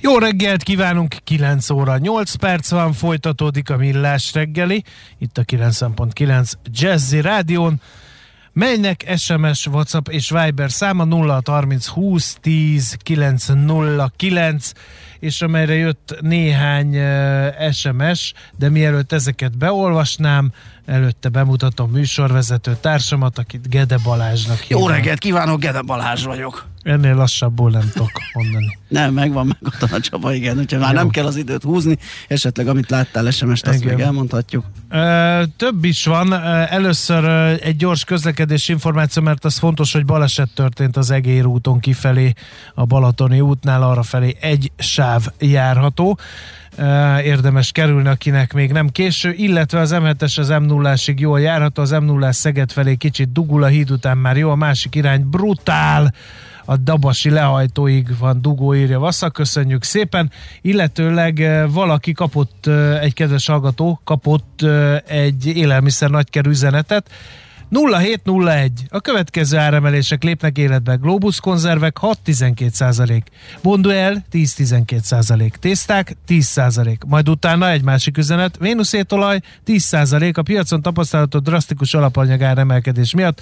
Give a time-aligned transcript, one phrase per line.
[0.00, 4.84] Jó reggelt kívánunk, 9 óra 8 perc van, folytatódik a millás reggeli,
[5.18, 7.80] itt a 9.9 Jazzy Rádión,
[8.52, 14.72] melynek SMS, WhatsApp és Viber száma 0 30 20 10 909
[15.20, 16.96] és amelyre jött néhány
[17.72, 20.52] SMS, de mielőtt ezeket beolvasnám,
[20.86, 24.88] előtte bemutatom műsorvezető társamat, akit Gede Balázsnak hívnak.
[24.88, 26.66] Jó reggelt kívánok, Gede Balázs vagyok.
[26.88, 28.78] Ennél lassabbul nem tudok mondani.
[28.88, 30.56] nem, megvan meg ott a Csaba, igen.
[30.56, 30.98] Hogyha már Jó.
[30.98, 31.98] nem kell az időt húzni,
[32.28, 33.94] esetleg amit láttál SMS-t, azt igen.
[33.94, 34.64] még elmondhatjuk.
[34.90, 36.32] Ö, több is van.
[36.66, 37.24] Először
[37.62, 42.32] egy gyors közlekedés információ, mert az fontos, hogy baleset történt az Egér úton kifelé
[42.74, 46.18] a Balatoni útnál, arra felé egy sáv járható
[47.24, 51.90] érdemes kerülni, akinek még nem késő, illetve az M7-es az m 0 jól járható, az
[51.90, 56.14] m 0 Szeged felé kicsit dugul, a híd után már jó, a másik irány brutál,
[56.68, 60.30] a Dabasi lehajtóig van dugó, írja Vassza, köszönjük szépen,
[60.60, 62.66] illetőleg valaki kapott,
[63.00, 64.62] egy kedves hallgató kapott
[65.06, 67.10] egy élelmiszer nagykerű üzenetet,
[67.70, 68.72] 0701.
[68.88, 70.94] A következő áremelések lépnek életbe.
[70.94, 73.26] Globus konzervek 6-12 százalék.
[73.62, 75.56] Bonduel 10-12 százalék.
[75.56, 77.02] Tészták 10 százalék.
[77.06, 78.56] Majd utána egy másik üzenet.
[78.58, 80.38] Vénuszétolaj 10 százalék.
[80.38, 83.40] A piacon tapasztalható drasztikus alapanyag áremelkedés miatt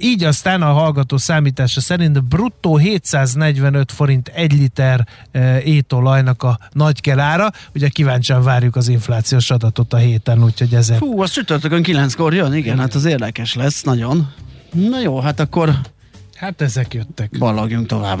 [0.00, 5.06] így aztán a hallgató számítása szerint bruttó 745 forint egy liter
[5.64, 7.50] étolajnak a nagy kelára.
[7.74, 11.00] Ugye kíváncsian várjuk az inflációs adatot a héten, úgyhogy ezért...
[11.00, 14.32] Hú, az csütörtökön kilenckor jön, igen, igen, hát az érdekes lesz nagyon.
[14.72, 15.74] Na jó, hát akkor...
[16.34, 17.30] Hát ezek jöttek.
[17.38, 18.20] Ballagjunk tovább.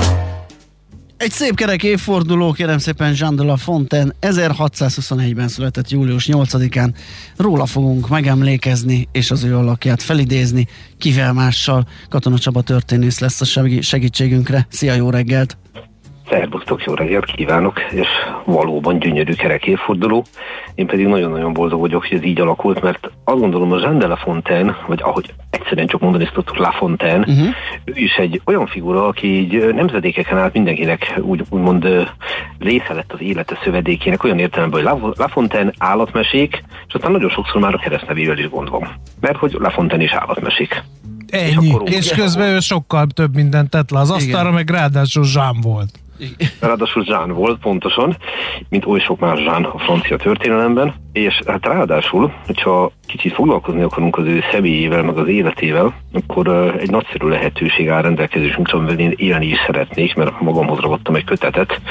[1.21, 6.93] Egy szép kerek évforduló, kérem szépen Jean de la Fontaine, 1621-ben született július 8-án.
[7.37, 10.67] Róla fogunk megemlékezni, és az ő alakját felidézni,
[10.97, 11.87] kivel mással.
[12.09, 13.45] Katona Csaba történész lesz a
[13.81, 14.67] segítségünkre.
[14.69, 15.60] Szia, jó reggelt!
[16.31, 18.07] Szerbusztok, jó reggelt kívánok, és
[18.45, 20.25] valóban gyönyörű kerek évforduló.
[20.75, 24.07] Én pedig nagyon-nagyon boldog vagyok, hogy ez így alakult, mert azt gondolom, hogy Jean de
[24.07, 27.47] la Fontaine, vagy ahogy egyszerűen csak mondani ezt tudtuk, La Fontaine, uh-huh.
[27.85, 31.87] ő is egy olyan figura, aki így nemzedékeken át mindenkinek úgy, úgymond
[32.59, 37.61] része lett az élete szövedékének, olyan értelemben, hogy La, Fontaine állatmesék, és aztán nagyon sokszor
[37.61, 38.89] már a keresztnevével is gond van.
[39.19, 40.83] Mert hogy La Fontaine is állatmesék.
[41.27, 41.75] Ennyi.
[41.85, 46.00] És, és közben ő sokkal több mindent tett le az asztalra, meg ráadásul Jean volt.
[46.59, 48.17] Ráadásul Zsán volt pontosan,
[48.69, 54.17] mint oly sok más Zsán a francia történelemben, és hát ráadásul, hogyha kicsit foglalkozni akarunk
[54.17, 59.13] az ő személyével, meg az életével, akkor uh, egy nagyszerű lehetőség áll rendelkezésünkre, amivel én
[59.15, 61.81] élni is szeretnék, mert magamhoz ragadtam egy kötetet,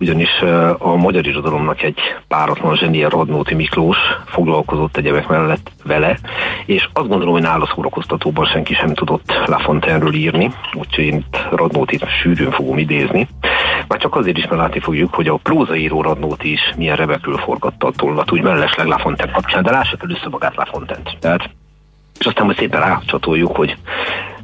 [0.00, 0.40] ugyanis
[0.78, 1.98] a magyar irodalomnak egy
[2.28, 6.18] páratlan zsenie Radnóti Miklós foglalkozott egyebek mellett vele,
[6.66, 12.50] és azt gondolom, hogy nála szórakoztatóban senki sem tudott Lafontaine-ről írni, úgyhogy én Radnótit sűrűn
[12.50, 13.28] fogom idézni.
[13.88, 17.92] Már csak azért is, látni fogjuk, hogy a prózaíró Radnóti is milyen rebekül forgatta a
[17.96, 21.16] tollat, úgy mellesleg Lafontaine kapcsán, de lássa fel össze magát Lafontaine-t.
[21.20, 21.50] Tehát,
[22.18, 23.76] és aztán majd szépen rácsatoljuk, hogy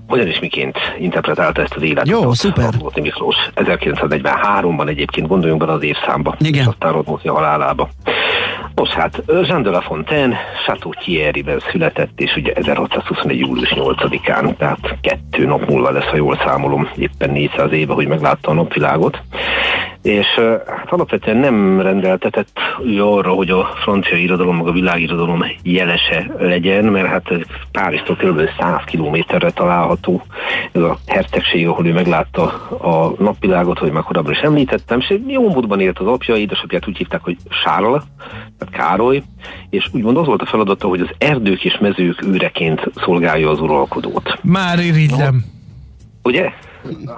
[0.07, 2.09] hogyan is miként interpretálta ezt az életet.
[2.09, 2.65] Jó, szuper.
[2.65, 6.61] Radnóti Miklós 1943-ban egyébként gondoljunk bele az évszámba, Igen.
[6.61, 7.89] és aztán Radnóti halálába.
[8.75, 13.39] Nos hát, Jean de la Fontaine Chateau Thierry-ben született, és ugye 1621.
[13.39, 18.51] július 8-án, tehát kettő nap múlva lesz, ha jól számolom, éppen 400 éve, hogy meglátta
[18.51, 19.23] a napvilágot
[20.05, 20.27] és
[20.67, 26.85] hát alapvetően nem rendeltetett ő arra, hogy a francia irodalom, meg a világirodalom jelese legyen,
[26.85, 27.31] mert hát
[27.73, 28.41] Párizstól kb.
[28.59, 30.23] 100 kilométerre található
[30.73, 35.51] ez a hercegség, ahol ő meglátta a napvilágot, hogy már korábban is említettem, és jó
[35.51, 37.97] módban élt az apja, édesapját úgy hívták, hogy Sárl,
[38.59, 39.23] tehát Károly,
[39.71, 44.39] és úgymond az volt a feladata, hogy az erdők és mezők őreként szolgálja az uralkodót.
[44.43, 45.35] Már irigylem.
[45.35, 46.31] No.
[46.31, 46.53] Ugye?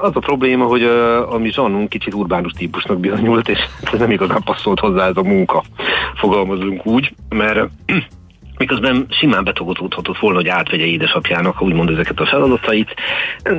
[0.00, 3.58] Az a probléma, hogy uh, mi zsannunk kicsit urbánus típusnak bizonyult, és
[3.98, 5.62] nem igazán passzolt hozzá ez a munka,
[6.14, 7.70] fogalmazunk úgy, mert
[8.58, 12.94] miközben simán betogozódhatott volna, hogy átvegye édesapjának úgymond ezeket a feladatait.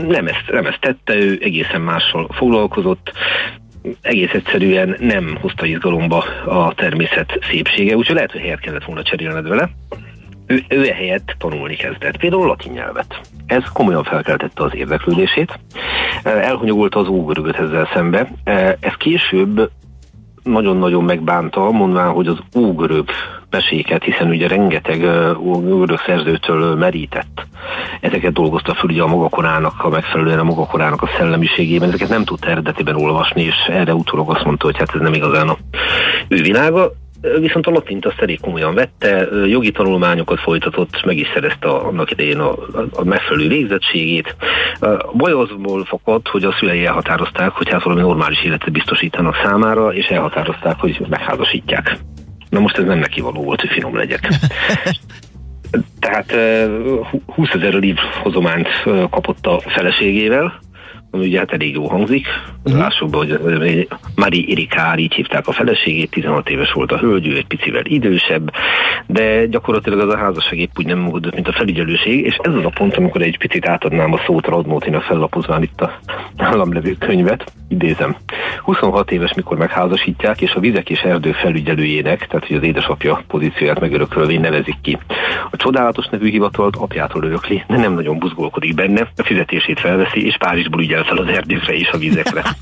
[0.08, 3.12] Nem ezt, nem ezt tette, ő egészen mással foglalkozott,
[4.02, 9.48] egész egyszerűen nem hozta izgalomba a természet szépsége, úgyhogy lehet, hogy helyet kellett volna cserélned
[9.48, 9.70] vele.
[10.48, 13.20] Ő, ő helyett tanulni kezdett, például latin nyelvet.
[13.46, 15.60] Ez komolyan felkeltette az érdeklődését,
[16.24, 18.32] elhanyagolta az ógörögöt ezzel szembe.
[18.80, 19.70] Ez később
[20.44, 23.10] nagyon-nagyon megbánta, mondván, hogy az ógörög
[23.50, 25.02] meséket, hiszen ugye rengeteg
[25.40, 27.46] ógörög szerzőtől merített.
[28.02, 32.50] Ezeket dolgozta föl ugye a magakorának, a megfelelően a magakorának a szellemiségében, ezeket nem tudta
[32.50, 35.58] eredetiben olvasni, és erre utólag azt mondta, hogy hát ez nem igazán a
[36.28, 36.92] ő világa
[37.40, 42.40] viszont a latint azt elég komolyan vette, jogi tanulmányokat folytatott, meg is szerezte annak idején
[42.40, 42.52] a,
[42.92, 44.36] a megfelelő végzettségét.
[44.80, 49.94] A baj azból fakad, hogy a szülei elhatározták, hogy hát valami normális életet biztosítanak számára,
[49.94, 51.98] és elhatározták, hogy megházasítják.
[52.50, 54.28] Na most ez nem neki való volt, hogy finom legyek.
[56.00, 56.36] Tehát
[57.26, 58.68] 20 ezer liv hozományt
[59.10, 60.60] kapott a feleségével,
[61.12, 62.28] ami ugye hát elég jó hangzik.
[62.64, 62.82] Uh-huh.
[62.82, 67.36] Lássuk be, hogy Mari Irikár, így hívták a feleségét, 16 éves volt a hölgy, ő
[67.36, 68.52] egy picivel idősebb,
[69.08, 72.66] de gyakorlatilag az a házasság épp úgy nem működött, mint a felügyelőség, és ez az
[72.66, 76.00] a pont, amikor egy picit átadnám a szót Radnótinak fellapozván itt a
[76.38, 78.16] államlevő könyvet, idézem.
[78.64, 83.80] 26 éves, mikor megházasítják, és a vizek és erdő felügyelőjének, tehát hogy az édesapja pozícióját
[83.80, 84.98] megörökölvén nevezik ki.
[85.52, 90.38] A csodálatos nevű hivatalt apjától örökli, de nem nagyon buzgolkodik benne, a fizetését felveszi, és
[90.38, 92.44] Párizsból ügyel fel az erdőkre és a vizekre.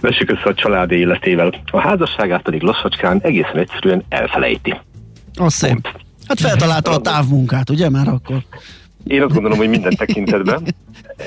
[0.00, 1.54] Vessük össze a család életével.
[1.70, 4.80] A házasságát pedig lassacskán egészen egyszerűen elfelejti.
[5.34, 5.88] Az szép.
[6.26, 8.36] Hát feltalálta a távmunkát, ugye már akkor?
[9.06, 10.62] Én azt gondolom, hogy minden tekintetben.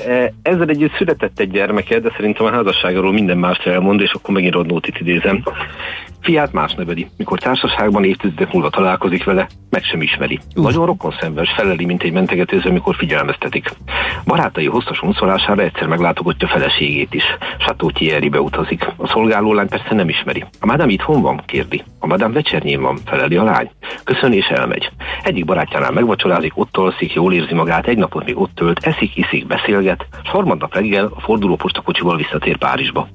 [0.06, 4.34] E, ezzel együtt született egy gyermeke, de szerintem a házasságról minden mást elmond, és akkor
[4.34, 5.42] megint Rodnótit idézem.
[6.20, 7.06] Fiát más neveli.
[7.16, 10.38] Mikor társaságban évtizedek múlva találkozik vele, meg sem ismeri.
[10.56, 10.62] Uh.
[10.64, 13.68] Nagyon rokon szenves, feleli, mint egy mentegetőző, amikor figyelmeztetik.
[14.24, 17.24] Barátai hosszas unszolására egyszer meglátogatja feleségét is.
[17.58, 18.86] Sató Thierrybe utazik.
[18.96, 20.44] A szolgálólány persze nem ismeri.
[20.60, 21.42] A madám itthon van?
[21.46, 21.82] kérdi.
[21.98, 23.70] A madám vecsernyén van, feleli a lány.
[24.04, 24.90] Köszön és elmegy.
[25.22, 29.46] Egyik barátjánál megvacsorázik, ott alszik, jól érzi magát, egy napot még ott tölt, eszik, iszik,
[29.76, 33.08] beszélget, és harmadnap reggel a fordulópostakocsival visszatér Párizsba.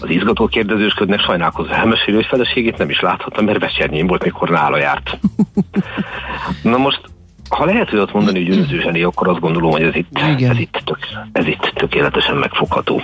[0.00, 4.78] Az izgató kérdezősködnek sajnálkozva elmeséli, hogy feleségét nem is láthatta, mert vecsernyén volt, mikor nála
[4.78, 5.18] járt.
[6.62, 7.00] Na most
[7.48, 10.80] ha lehet olyat mondani, hogy önző zseni, akkor azt gondolom, hogy ez itt, ez itt,
[10.84, 10.98] tök,
[11.32, 13.02] ez itt tökéletesen megfogható.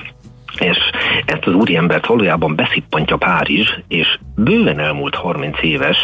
[0.59, 0.79] És
[1.25, 5.97] ezt az úriembert valójában beszippantja Párizs, és bőven elmúlt 30 éves,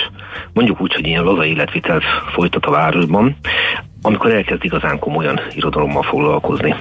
[0.52, 3.36] mondjuk úgy, hogy ilyen laza életvitelt folytat a városban,
[4.02, 6.74] amikor elkezd igazán komolyan irodalommal foglalkozni.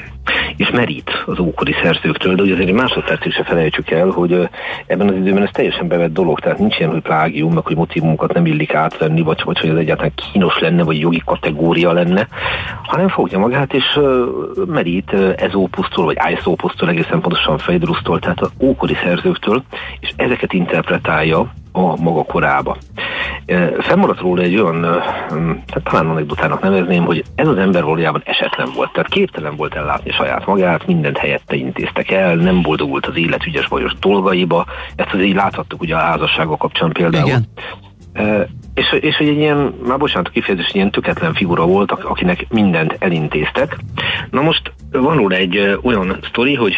[0.56, 4.50] És merít az ókori szerzőktől, de ugye azért egy másodpercig se felejtsük el, hogy
[4.86, 8.34] ebben az időben ez teljesen bevett dolog, tehát nincs ilyen, hogy plágium, meg hogy motivumokat
[8.34, 12.28] nem illik átvenni, vagy, vagy hogy ez egyáltalán kínos lenne, vagy jogi kategória lenne,
[12.84, 14.00] hanem fogja magát, és
[14.66, 19.64] merít ezópusztól, vagy ájszópusztól, egészen pontosan Fejdrusztól, tehát az ókori szerzőktől,
[20.00, 21.52] és ezeket interpretálja
[21.86, 22.78] a maga korába.
[23.80, 24.82] Fennmaradt róla egy olyan,
[25.66, 30.12] tehát talán anekdotának nevezném, hogy ez az ember valójában esetlen volt, tehát képtelen volt ellátni
[30.12, 34.66] saját magát, mindent helyette intéztek el, nem boldogult az élet ügyes bajos dolgaiba,
[34.96, 37.28] ezt azért így láthattuk ugye a házassága kapcsán például.
[37.28, 37.48] Igen.
[38.74, 43.78] És, és hogy egy ilyen, már bocsánat kifejezés, ilyen töketlen figura volt, akinek mindent elintéztek.
[44.30, 46.74] Na most van róla egy olyan sztori, hogy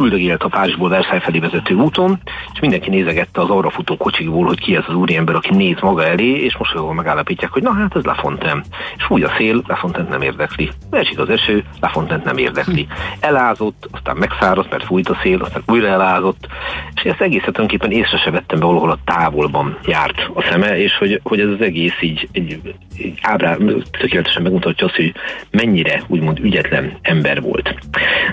[0.00, 2.20] üldögélt a Párizsból Versailles felé vezető úton,
[2.52, 6.04] és mindenki nézegette az arra futó kocsikból, hogy ki ez az úriember, aki néz maga
[6.04, 8.62] elé, és most jól megállapítják, hogy na hát ez Lafontaine.
[8.96, 10.70] És fúj a szél, Lafontaine nem érdekli.
[10.90, 12.86] Esik az eső, Lafontaine nem érdekli.
[13.20, 16.46] Elázott, aztán megszáradt, mert fújt a szél, aztán újra elázott,
[16.94, 20.96] és ezt egészet tulajdonképpen észre se vettem be, valahol a távolban járt a szeme, és
[20.96, 22.60] hogy, hogy ez az egész így egy,
[22.98, 23.56] egy ábrá,
[23.90, 25.14] tökéletesen megmutatja azt, hogy
[25.50, 27.74] mennyire úgymond ügyetlen ember volt.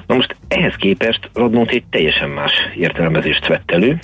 [0.07, 3.99] Na most ehhez képest Radnót egy teljesen más értelmezést vett elő.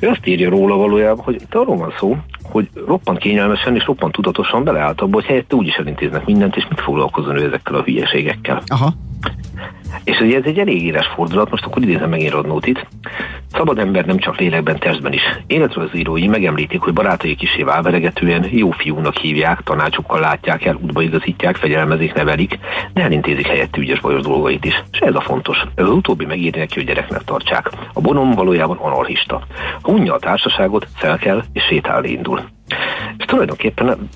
[0.00, 4.12] Ő azt írja róla valójában, hogy itt arról van szó, hogy roppant kényelmesen és roppant
[4.12, 8.62] tudatosan beleállt abba, hogy helyette úgyis elintéznek mindent, és mit foglalkozzon ő ezekkel a hülyeségekkel.
[8.66, 8.92] Aha.
[10.04, 12.86] És ugye ez egy elég éles fordulat, most akkor idézem megint Rodnótit.
[13.52, 15.22] Szabad ember nem csak lélekben, testben is.
[15.46, 22.58] Életrajzírói megemlítik, hogy barátai kisé válveregetően jó fiúnak hívják, tanácsokkal látják el, útbaigazítják, fegyelmezik, nevelik,
[22.92, 24.82] de elintézik helyett ügyes bajos dolgait is.
[24.92, 25.62] És ez a fontos.
[25.74, 27.70] Ez az utóbbi megírni neki, hogy gyereknek tartsák.
[27.92, 29.46] A bonom valójában anarchista.
[29.82, 32.40] Ha unja a társaságot, fel kell és sétálni indul.
[33.16, 34.08] És tulajdonképpen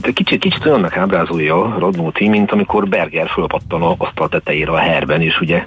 [0.00, 5.20] de kicsit, kicsit olyannak ábrázolja Radnóti, mint amikor Berger fölpattan a asztal tetejére a herben,
[5.20, 5.66] és ugye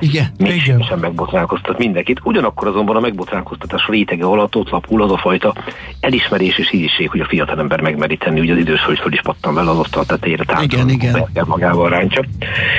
[0.00, 0.26] Igen.
[0.38, 0.82] még Igen.
[0.82, 2.20] sem megbotránkoztat mindenkit.
[2.22, 5.54] Ugyanakkor azonban a megbotránkoztatás rétege alatt ott lapul az a fajta
[6.00, 9.54] elismerés és íziség, hogy a fiatalember megmeri tenni, ugye az idős hölgy föl is pattan
[9.54, 11.26] vele az asztal tetejére táncol, Igen, igen.
[11.46, 12.22] Magával rántja.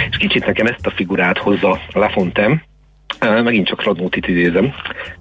[0.09, 2.61] És kicsit nekem ezt a figurát hozza Lafontem,
[3.19, 4.73] Megint csak Radnótit idézem.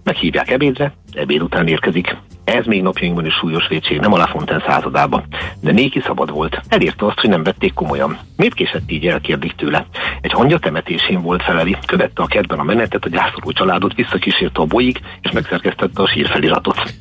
[0.02, 2.16] Meghívják ebédre, ebéd után érkezik.
[2.44, 5.24] Ez még napjainkban is súlyos vétség, nem a Lafontaine századában.
[5.60, 6.60] De néki szabad volt.
[6.68, 8.18] Elérte azt, hogy nem vették komolyan.
[8.36, 9.86] Miért késett így elkérdik tőle?
[10.20, 14.64] Egy hangya temetésén volt feleli, követte a kertben a menetet, a gyászoló családot, visszakísérte a
[14.64, 16.94] bolyig, és megszerkesztette a sírfeliratot.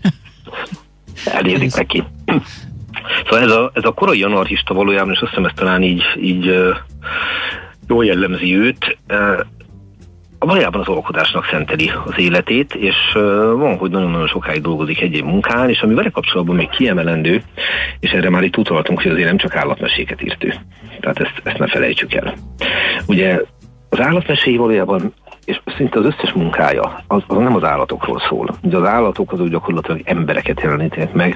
[1.25, 2.03] Elérdik neki.
[3.23, 6.75] Szóval ez a, ez a korai anarchista valójában, és azt hiszem ez talán így, így
[7.87, 8.97] jól jellemzi őt,
[10.39, 12.95] valójában az alkotásnak szenteli az életét, és
[13.53, 17.43] van, hogy nagyon-nagyon sokáig dolgozik egy-egy munkán, és ami vele kapcsolatban még kiemelendő,
[17.99, 20.53] és erre már itt utaltunk, hogy azért nem csak állatmeséket írt ő.
[20.99, 22.33] Tehát ezt, ezt ne felejtsük el.
[23.07, 23.41] Ugye
[23.89, 25.13] az állatmeséi valójában
[25.45, 28.55] és szinte az összes munkája, az, az nem az állatokról szól.
[28.63, 31.35] Ugye az állatok azok gyakorlatilag embereket jelenítenek meg,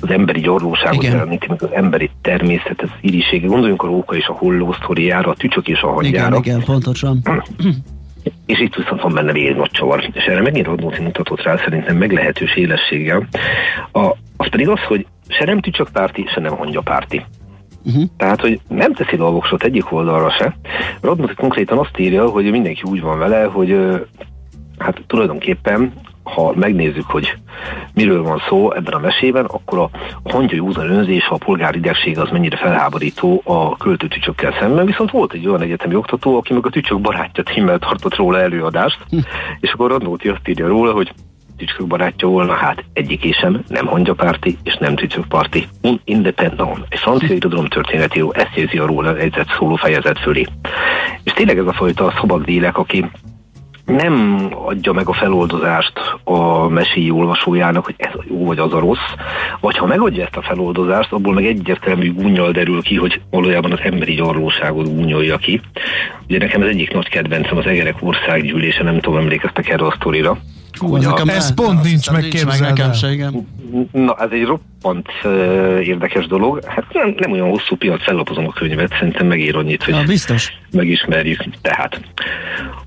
[0.00, 1.28] az emberi gyorlóságot Igen.
[1.28, 3.46] meg, az emberi természet, az irisége.
[3.46, 6.36] Gondoljunk a róka és a holló sztoriára, a tücsök és a hangyára.
[6.36, 7.22] Igen, igen, pontosan.
[8.46, 10.10] És itt viszont van benne még egy nagy csavar.
[10.12, 13.28] És erre megint Radnóti mutatott rá szerintem meglehetős élességgel.
[13.92, 14.00] A,
[14.36, 17.24] az pedig az, hogy se nem tücsökpárti, se nem hangyapárti.
[17.84, 18.04] Uh-huh.
[18.16, 20.56] Tehát, hogy nem teszi a voksot egyik oldalra se.
[21.00, 23.78] Radnóti konkrétan azt írja, hogy mindenki úgy van vele, hogy
[24.78, 25.92] hát tulajdonképpen
[26.24, 27.34] ha megnézzük, hogy
[27.94, 29.90] miről van szó ebben a mesében, akkor a,
[30.22, 35.32] a hangya józan önzés, a polgári idegség az mennyire felháborító a költőtücsökkel szemben, viszont volt
[35.32, 38.98] egy olyan egyetemi oktató, aki meg a tücsök barátja címmel tartott róla előadást,
[39.60, 41.12] és akkor Radnóti azt írja róla, hogy
[41.56, 45.66] tücskök barátja volna, hát egyik sem, nem hangyapárti és nem tücsökparti.
[45.82, 46.86] Un independent.
[46.88, 50.46] Egy francia irodalom történetíró ezt jegyzi a róla egyzett szóló fejezet fölé.
[51.22, 53.10] És tényleg ez a fajta szabad lélek, aki
[53.86, 55.92] nem adja meg a feloldozást
[56.24, 59.12] a meséi olvasójának, hogy ez a jó vagy az a rossz,
[59.60, 63.80] vagy ha megadja ezt a feloldozást, abból meg egyértelmű gúnyal derül ki, hogy valójában az
[63.82, 65.60] emberi gyarlóságot gúnyolja ki.
[66.28, 70.38] Ugye nekem az egyik nagy kedvencem az Egerek országgyűlése, nem tudom, emlékeztek erre a sztorira.
[70.78, 73.48] Hú, az nekem Ez ne- pont nincs meg, képzeld nekem se, igen.
[73.92, 75.30] Na, ez egy roppant uh,
[75.86, 76.64] érdekes dolog.
[76.64, 80.52] Hát nem, nem olyan hosszú piac, fellapozom a könyvet, szerintem megér annyit, hogy Ja, biztos.
[80.70, 81.44] megismerjük.
[81.62, 82.00] Tehát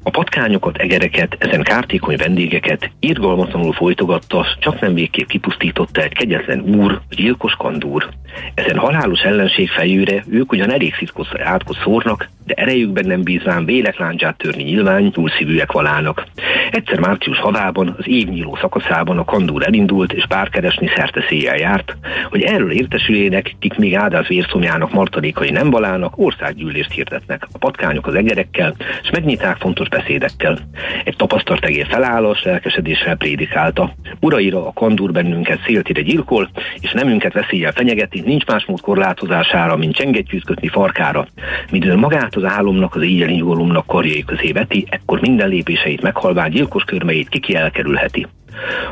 [0.03, 7.01] a patkányokat, egereket, ezen kártékony vendégeket irgalmatlanul folytogatta, csak nem végképp kipusztította egy kegyetlen úr,
[7.09, 8.09] gyilkos kandúr.
[8.53, 13.97] Ezen halálos ellenség fejűre ők ugyan elég szitkos átkot szórnak, de erejükben nem bízván vélek
[13.97, 16.25] láncsát törni nyilván nyúlszívűek valának.
[16.71, 21.97] Egyszer március havában, az évnyíló szakaszában a kandúr elindult, és párkeresni szerte széjjel járt,
[22.29, 28.15] hogy erről értesülének, kik még áldás vérszomjának martalékai nem valának, országgyűlést hirdetnek a patkányok az
[28.15, 30.57] egerekkel, és megnyiták fontos beszédekkel.
[31.03, 33.93] Egy tapasztalt egér felállás lelkesedéssel prédikálta.
[34.19, 39.95] Uraira a kandúr bennünket széltire gyilkol, és nemünket veszéllyel fenyegeti, nincs más mód korlátozására, mint
[39.95, 41.27] csengettyűt kötni farkára.
[41.71, 46.83] Midőn magát az álomnak, az éjjeli nyugalomnak karjai közé veti, ekkor minden lépéseit meghalván gyilkos
[46.83, 48.27] körmeit kiki elkerülheti.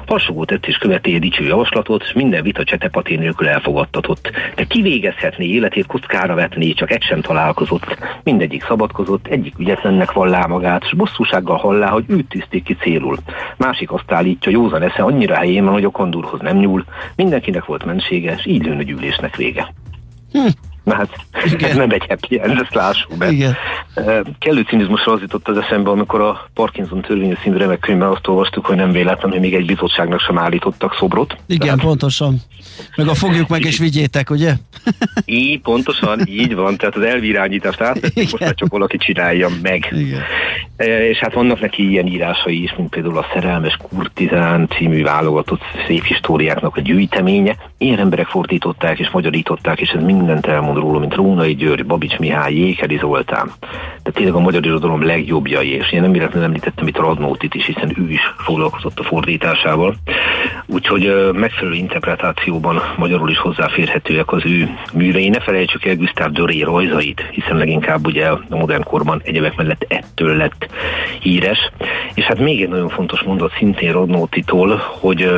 [0.06, 4.32] Harsogó tett és követi egy dicső javaslatot, minden vita csetepaté nélkül elfogadtatott.
[4.56, 7.98] De kivégezhetné életét kockára vetni, csak egy sem találkozott.
[8.24, 13.18] Mindegyik szabadkozott, egyik ügyetlennek vallá magát, s bosszúsággal hallá, hogy őt tűzték ki célul.
[13.58, 16.84] Másik azt állítja, józan esze annyira helyén van, hogy a kondúrhoz nem nyúl.
[17.16, 19.74] Mindenkinek volt mensége, s így lőn a gyűlésnek vége.
[20.32, 20.48] Hm.
[20.86, 21.10] Na hát,
[21.46, 21.70] Igen.
[21.70, 23.32] ez nem egy happy end, ezt lássuk be.
[23.32, 23.56] Igen.
[24.40, 28.66] Kellő cinizmusra az jutott az eszembe, amikor a Parkinson törvényű színű remek könyvben azt olvastuk,
[28.66, 31.38] hogy nem véletlen, hogy még egy bizottságnak sem állítottak szobrot.
[31.48, 32.38] Igen, pontosan.
[32.96, 34.54] Meg a fogjuk meg és vigyétek, ugye?
[35.26, 39.88] Így, pontosan, így van, tehát az elvirányítást átvettük, most már csak valaki csinálja meg.
[39.92, 40.22] Igen.
[40.78, 45.62] E, És hát vannak neki ilyen írásai is, mint például a Szerelmes Kurtizán című válogatott
[45.88, 47.56] szép históriáknak a gyűjteménye.
[47.78, 52.54] Ilyen emberek fordították és magyarították, és ez mindent elmond róla, mint Rónai György, Babics Mihály,
[52.54, 53.52] Jékeli Zoltán.
[54.16, 58.12] Tényleg a magyar irodalom legjobbjai, és én nem véletlenül említettem itt Radnótit is, hiszen ő
[58.12, 59.96] is foglalkozott a fordításával.
[60.66, 65.30] Úgyhogy megfelelő interpretációban magyarul is hozzáférhetőek az ő művei.
[65.30, 70.36] Ne felejtsük el Gustav Doré rajzait, hiszen leginkább ugye a modern korban egyebek mellett ettől
[70.36, 70.68] lett
[71.20, 71.72] híres.
[72.14, 75.30] És hát még egy nagyon fontos mondat szintén Radnótitól, hogy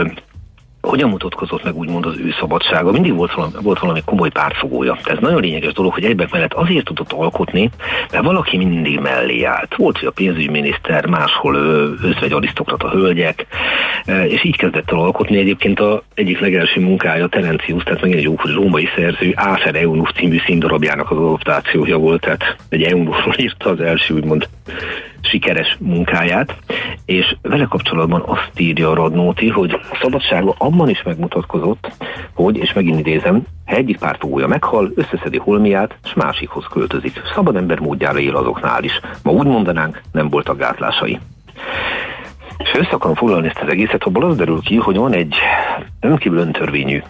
[0.82, 2.92] hogyan mutatkozott meg úgymond az ő szabadsága?
[2.92, 4.98] Mindig volt valami, volt valami komoly pártfogója.
[5.04, 7.70] Ez nagyon lényeges dolog, hogy egyebek mellett azért tudott alkotni,
[8.12, 9.76] mert valaki mindig mellé állt.
[9.76, 11.56] Volt, hogy a pénzügyminiszter, máshol
[12.04, 13.46] özvegy arisztokrata hölgyek,
[14.28, 15.38] és így kezdett el alkotni.
[15.38, 20.38] Egyébként a egyik legelső munkája Terencius, tehát megint egy ókori római szerző, Áfer Eunuch című
[20.46, 24.48] színdarabjának az adaptációja volt, tehát egy Eunuchról írta az első úgymond
[25.22, 26.56] sikeres munkáját,
[27.06, 31.92] és vele kapcsolatban azt írja Radnóti, hogy szabadsága abban is megmutatkozott,
[32.34, 37.22] hogy, és megint idézem, ha egyik pártfogója meghal, összeszedi holmiát, és másikhoz költözik.
[37.36, 39.00] Szabad ember módjára él azoknál is.
[39.24, 41.20] Ma úgy mondanánk, nem voltak gátlásai.
[42.58, 45.36] És össze akarom foglalni ezt az egészet, abból az derül ki, hogy van egy
[46.00, 47.02] önkívül öntörvényű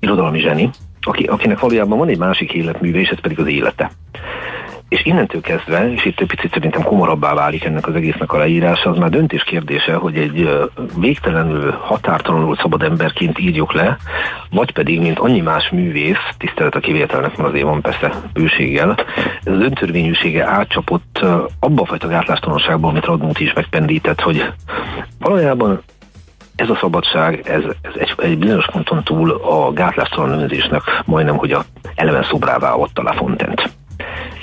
[0.00, 3.90] irodalmi zseni, aki, akinek valójában van egy másik életműve, és ez pedig az élete.
[4.88, 8.90] És innentől kezdve, és itt egy picit szerintem komorabbá válik ennek az egésznek a leírása,
[8.90, 10.48] az már döntés kérdése, hogy egy
[10.98, 13.96] végtelenül határtalanul szabad emberként írjuk le,
[14.50, 18.94] vagy pedig, mint annyi más művész, tisztelet a kivételnek, mert azért van persze bőséggel,
[19.44, 21.18] ez az öntörvényűsége átcsapott
[21.60, 24.52] abba a fajta gátlástalanságból, amit Radnóti is megpendített, hogy
[25.18, 25.82] valójában
[26.56, 31.52] ez a szabadság, ez, ez egy, egy bizonyos ponton túl a gátlástalan önzésnek majdnem, hogy
[31.52, 31.64] a
[31.94, 33.70] eleven szobrává adta La Fontent.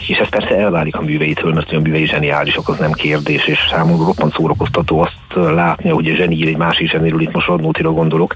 [0.08, 4.06] És ez persze elválik a műveitől, mert a művei zseniálisok, az nem kérdés, és számomra
[4.06, 8.36] roppant szórakoztató azt látni, hogy a zseni egy másik zseniről, itt most Radnótira gondolok,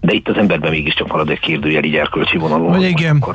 [0.00, 2.74] de itt az emberben mégiscsak marad egy kérdőjel így erkölcsi vonalon.
[2.74, 3.16] Hogy igen.
[3.16, 3.34] Akkor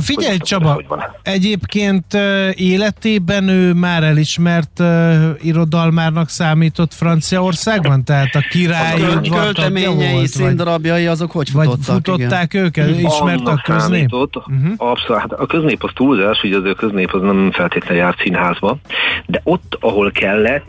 [0.00, 0.82] Figyelj Csaba,
[1.22, 2.04] egyébként
[2.54, 4.82] életében ő már elismert
[5.42, 8.04] irodalmárnak számított Franciaországban?
[8.04, 11.86] Tehát a király a költeményei, színdarabjai, azok hogy futottak?
[11.86, 12.64] Vagy futották igen.
[12.64, 13.00] őket?
[13.00, 14.12] Ismert a köznép?
[14.12, 14.72] Uh-huh.
[14.76, 18.76] Abszolút, hát a köznép az túlzás, hogy az a köznép az nem feltétlenül járt színházba,
[19.26, 20.64] de ott, ahol kellett,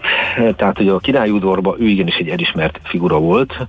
[0.55, 3.67] tehát hogy a királyudorban ő igenis egy elismert figura volt,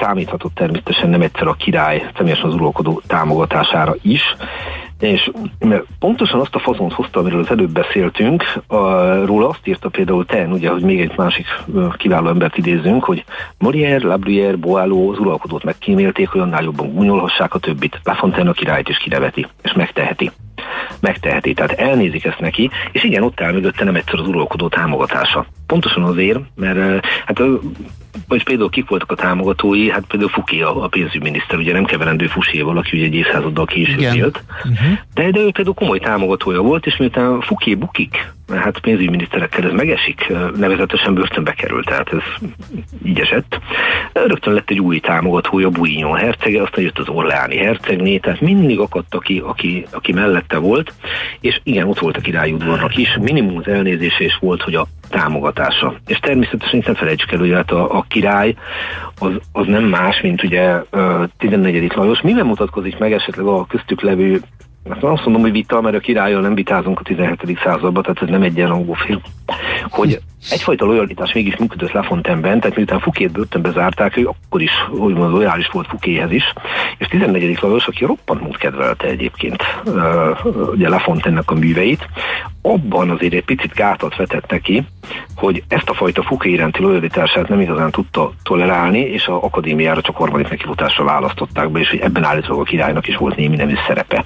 [0.00, 4.22] számíthatott természetesen nem egyszer a király személyesen az uralkodó támogatására is,
[5.00, 5.30] és
[5.98, 8.76] pontosan azt a fazont hozta, amiről az előbb beszéltünk, a,
[9.24, 11.46] róla azt írta például Ten, ugye, hogy még egy másik
[11.96, 13.24] kiváló embert idézünk, hogy
[13.58, 18.00] Molière, Labruyère, Boileau az uralkodót megkímélték, hogy annál jobban gúnyolhassák a többit.
[18.04, 20.30] La Fontaine a királyt is kireveti, és megteheti.
[21.00, 25.46] Megteheti, tehát elnézik ezt neki, és igen, ott áll mögötte nem egyszer az uralkodó támogatása.
[25.66, 27.40] Pontosan azért, mert hát
[28.28, 32.26] vagy például kik voltak a támogatói, hát például Fuki a, a pénzügyminiszter, ugye nem keverendő
[32.26, 34.98] Fuséval, aki ugye egy évszázaddal később élt, uh-huh.
[35.14, 40.32] de, de ő például komoly támogatója volt, és miután Fuki bukik, hát pénzügyminiszterekkel ez megesik,
[40.56, 42.48] nevezetesen börtönbe került, tehát ez
[43.04, 43.58] így esett.
[44.12, 49.14] Rögtön lett egy új támogatója, Buignon hercege, aztán jött az Orleáni hercegné, tehát mindig akadt,
[49.14, 50.92] aki, aki, aki mellette volt,
[51.40, 55.94] és igen, ott volt a királyudvarnak is, minimum az elnézése is volt, hogy a támogatása.
[56.06, 58.54] És természetesen nem felejtsük el, hogy hát a, a király
[59.18, 60.82] az, az nem más, mint ugye
[61.38, 61.92] 14.
[61.94, 62.20] Lajos.
[62.20, 64.40] Mivel mutatkozik meg esetleg a köztük levő
[64.90, 67.58] azt mondom, hogy vita, mert a királyjal nem vitázunk a 17.
[67.64, 69.20] században, tehát ez nem egy ilyen film,
[69.90, 75.32] hogy egyfajta lojalitás mégis működött Lafontaineben, tehát miután Fukét börtönbe zárták, ő akkor is úgymond
[75.32, 76.44] lojális volt Fukéhez is,
[76.98, 77.58] és 14.
[77.60, 79.62] Lajos, aki roppant mód kedvelte egyébként
[80.72, 82.08] ugye Lafontainenek a műveit,
[82.62, 84.86] abban azért egy picit gátat vetett neki,
[85.36, 90.16] hogy ezt a fajta Fuké iránti lojalitását nem igazán tudta tolerálni, és a akadémiára csak
[90.16, 94.24] harmadik nekifutásra választották be, és hogy ebben állítólag a királynak is volt némi nemű szerepe.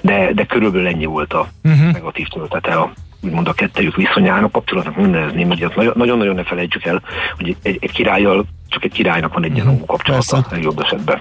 [0.00, 1.92] De, de körülbelül ennyi volt a uh-huh.
[1.92, 7.02] negatív töltete a úgymond a kettejük viszonyának, kapcsolatnak nem nevezném, hogy nagyon-nagyon ne felejtsük el,
[7.36, 9.86] hogy egy, egy királlyal csak egy királynak van egy ilyen uh-huh.
[9.86, 11.20] kapcsolata legjobb esetben.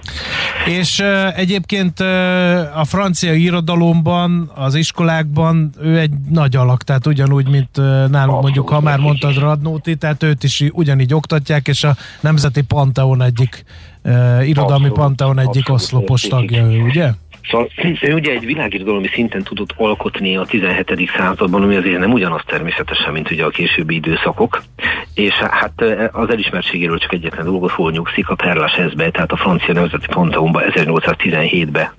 [0.66, 2.08] És uh, egyébként uh,
[2.80, 8.42] a francia irodalomban, az iskolákban ő egy nagy alak, tehát ugyanúgy, mint uh, nálunk Abszolút
[8.42, 13.64] mondjuk, ha már mondtad Radnóti, tehát őt is ugyanígy oktatják, és a Nemzeti Panteon egyik
[14.04, 14.94] uh, irodalmi Abszolút.
[14.94, 17.12] Panteon egyik oszlopos tagja ő, ugye?
[17.50, 17.70] Szóval
[18.10, 21.12] ő ugye egy világirodalmi szinten tudott alkotni a 17.
[21.18, 24.64] században, ami azért nem ugyanaz természetesen, mint ugye a későbbi időszakok,
[25.14, 30.06] és hát az elismertségéről csak egyetlen dolgot hol nyugszik, a Perlasezbe, tehát a francia nemzeti
[30.08, 31.94] Panteonba 1817-be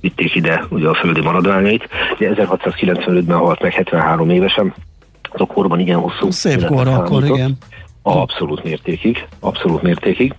[0.00, 1.88] vitték ide ugye a földi maradványait.
[2.14, 4.74] Ugye 1695-ben halt meg 73 évesen,
[5.30, 6.30] az a korban igen hosszú.
[6.30, 7.58] Szép kor akkor, igen.
[8.02, 10.34] Abszolút mértékig, abszolút mértékig.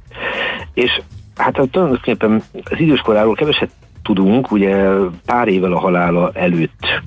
[0.74, 1.02] És
[1.36, 3.70] hát tulajdonképpen az időskoráról keveset
[4.08, 4.88] tudunk, ugye
[5.26, 7.02] pár évvel a halála előtt,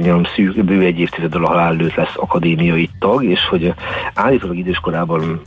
[0.00, 3.74] nyilván szűk, bő egy évtizeddel a halál előtt lesz akadémiai tag, és hogy
[4.14, 5.40] állítólag időskorában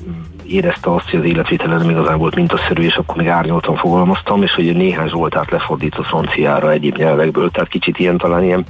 [0.47, 4.53] érezte azt, hogy az életvétele nem igazán volt mintaszerű, és akkor még árnyoltan fogalmaztam, és
[4.53, 8.65] hogy néhány Zsoltát lefordít a franciára egyéb nyelvekből, tehát kicsit ilyen talán ilyen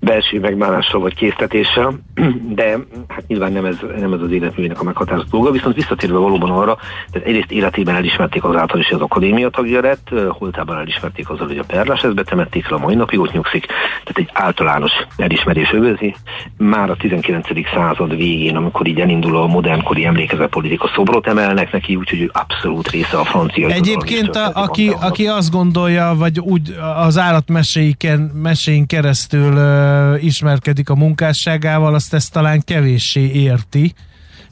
[0.00, 1.98] belső megmálással vagy késztetéssel,
[2.60, 6.50] de hát nyilván nem ez, nem ez az életművének a meghatározó dolga, viszont visszatérve valóban
[6.50, 6.78] arra,
[7.10, 11.58] tehát egyrészt életében elismerték azáltal is, hogy az akadémia tagja lett, holtában elismerték azzal, hogy
[11.58, 13.66] a perlás ezt betemették fel, a mai napig ott nyugszik,
[14.04, 16.14] tehát egy általános elismerés övezi.
[16.56, 17.46] Már a 19.
[17.74, 23.24] század végén, amikor így elindul a modernkori emlékezetpolitika szobrot emelnek neki, úgyhogy abszolút része a
[23.24, 23.68] francia.
[23.68, 29.89] Egyébként, a, aki, aki azt gondolja, vagy úgy az állatmeséin keresztül uh,
[30.20, 33.94] ismerkedik a munkásságával, azt ezt talán kevéssé érti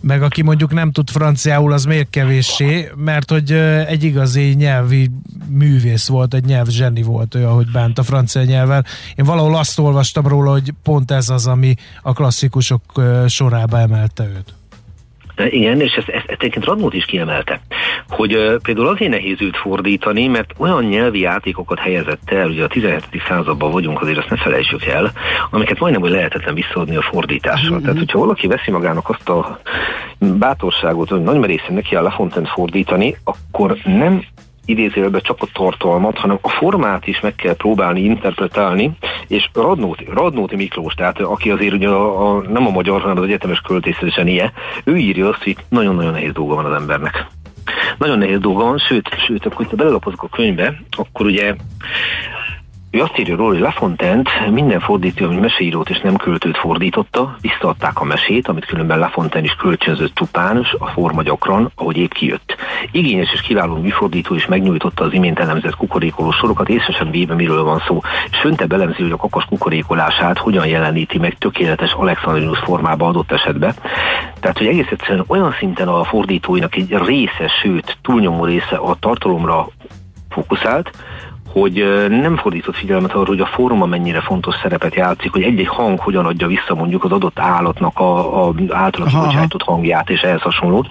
[0.00, 3.52] meg aki mondjuk nem tud franciául, az miért kevéssé, mert hogy
[3.86, 5.10] egy igazi nyelvi
[5.48, 8.84] művész volt, egy nyelvzseni volt ő, ahogy bánt a francia nyelven.
[9.14, 12.82] Én valahol azt olvastam róla, hogy pont ez az, ami a klasszikusok
[13.26, 14.54] sorába emelte őt.
[15.50, 17.60] Igen, és ezt, ezt, ezt egyébként Radnót is kiemelte,
[18.08, 23.04] hogy például azért nehéz őt fordítani, mert olyan nyelvi játékokat helyezett el, ugye a 17.
[23.28, 25.12] században vagyunk, azért azt ne felejtsük el,
[25.50, 27.70] amiket majdnem, hogy lehetetlen visszaadni a fordításra.
[27.70, 27.82] Mm-hmm.
[27.82, 29.60] Tehát, hogyha valaki veszi magának azt a
[30.18, 34.22] bátorságot, hogy nagy merészen neki a Lafontaine fordítani, akkor nem
[34.68, 38.90] idézőjelben csak a tartalmat, hanem a formát is meg kell próbálni interpretálni,
[39.26, 43.22] és Radnóti, Radnóti Miklós, tehát aki azért ugye a, a, nem a magyar, hanem az
[43.22, 44.52] egyetemes költészet ilyen,
[44.84, 47.26] ő írja azt, hogy nagyon-nagyon nehéz dolga van az embernek.
[47.98, 51.54] Nagyon nehéz dolga van, sőt, sőt akkor ha belelapozok a könyvbe, akkor ugye
[52.90, 58.00] ő azt írja róla, hogy Lafontent minden fordító, ami meseírót és nem költőt fordította, visszaadták
[58.00, 62.56] a mesét, amit különben Lafontaine is kölcsönzött csupán, a forma gyakran, ahogy épp kijött.
[62.92, 67.82] Igényes és kiváló műfordító is megnyújtotta az imént elemzett kukorékoló sorokat, észesen véve miről van
[67.86, 73.32] szó, és föntebb elemzi, hogy a kakas kukorékolását hogyan jeleníti meg tökéletes Alexandrinus formába adott
[73.32, 73.74] esetben.
[74.40, 79.68] Tehát, hogy egész egyszerűen olyan szinten a fordítóinak egy része, sőt, túlnyomó része a tartalomra
[80.28, 80.90] fókuszált,
[81.52, 85.98] hogy nem fordított figyelmet arra, hogy a fóruma mennyire fontos szerepet játszik, hogy egy-egy hang
[85.98, 90.88] hogyan adja vissza mondjuk az adott állatnak a, a általán kibocsájtott hangját és ehhez hasonlót.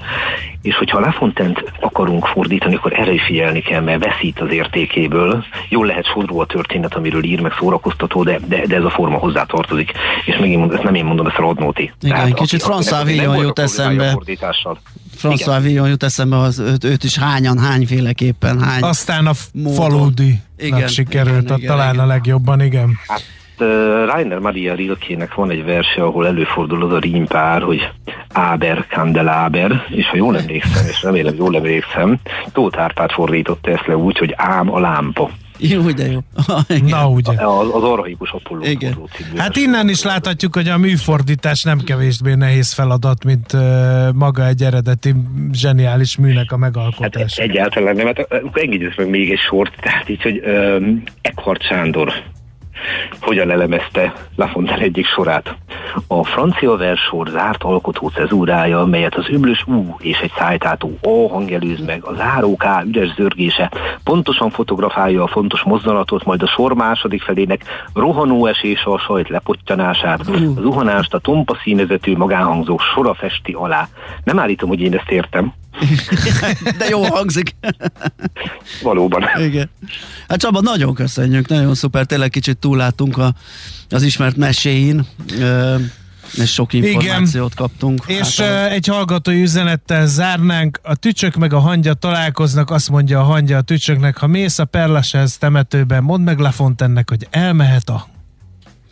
[0.61, 5.43] És hogyha Lefontent akarunk fordítani, akkor erre is figyelni kell, mert veszít az értékéből.
[5.69, 9.17] Jól lehet sodró a történet, amiről ír, meg szórakoztató, de, de, de ez a forma
[9.17, 9.91] hozzá tartozik.
[10.25, 11.91] És megint ezt nem én mondom, ezt a Radnóti.
[12.01, 14.17] Igen, kicsit François Villon jut eszembe.
[15.17, 19.33] François Villon jut eszembe, az, őt, őt is hányan, hányféleképpen, hány Aztán a
[19.75, 22.05] faludi igen, sikerült igen, igen, talán igen.
[22.05, 22.99] a legjobban, igen.
[23.07, 23.23] Hát
[23.59, 23.67] uh,
[24.05, 27.89] Rainer Maria Rilkének van egy verse, ahol előfordul az a rímpár, hogy
[28.33, 32.19] Áber, Kandelaber, és ha jól emlékszem, és remélem jól emlékszem,
[32.51, 35.29] Tóth Árpád fordította ezt le úgy, hogy ám a lámpa.
[35.57, 36.19] Jó, de jó.
[36.87, 37.31] Na, ugye.
[37.31, 38.97] Az, az arhaikus Apolló Igen.
[39.35, 43.61] Hát innen is láthatjuk, hogy a műfordítás nem kevésbé nehéz feladat, mint uh,
[44.13, 45.13] maga egy eredeti
[45.51, 47.41] zseniális műnek a megalkotása.
[47.41, 48.05] Hát egyáltalán nem.
[48.05, 52.13] Hát, engedjük meg még egy sort, tehát így, hogy um, Eckhart Sándor
[53.21, 55.55] hogyan elemezte Lafontaine egyik sorát.
[56.07, 61.51] A francia versor zárt alkotó cezúrája, melyet az öblös U és egy szájtátó A hang
[61.51, 63.71] előz meg, a záró K üres zörgése
[64.03, 67.63] pontosan fotografálja a fontos mozdulatot, majd a sor második felének
[67.93, 73.87] rohanó esése a sajt lepottyanását, az uhanást a tompa színezetű magánhangzó sora festi alá.
[74.23, 75.53] Nem állítom, hogy én ezt értem,
[76.79, 77.55] de jó hangzik.
[78.81, 79.23] Valóban.
[79.39, 79.69] Igen.
[80.27, 83.33] Hát Csaba, nagyon köszönjük, nagyon szuper, tényleg kicsit túllátunk a,
[83.89, 85.05] az ismert meséin.
[86.33, 87.67] és sok információt Igen.
[87.67, 88.03] kaptunk.
[88.07, 93.23] És hát, egy hallgatói üzenettel zárnánk, a tücsök meg a hangya találkoznak, azt mondja a
[93.23, 98.07] hangya a tücsöknek, ha mész a Perleshez temetőben, mondd meg Lafontennek, hogy elmehet a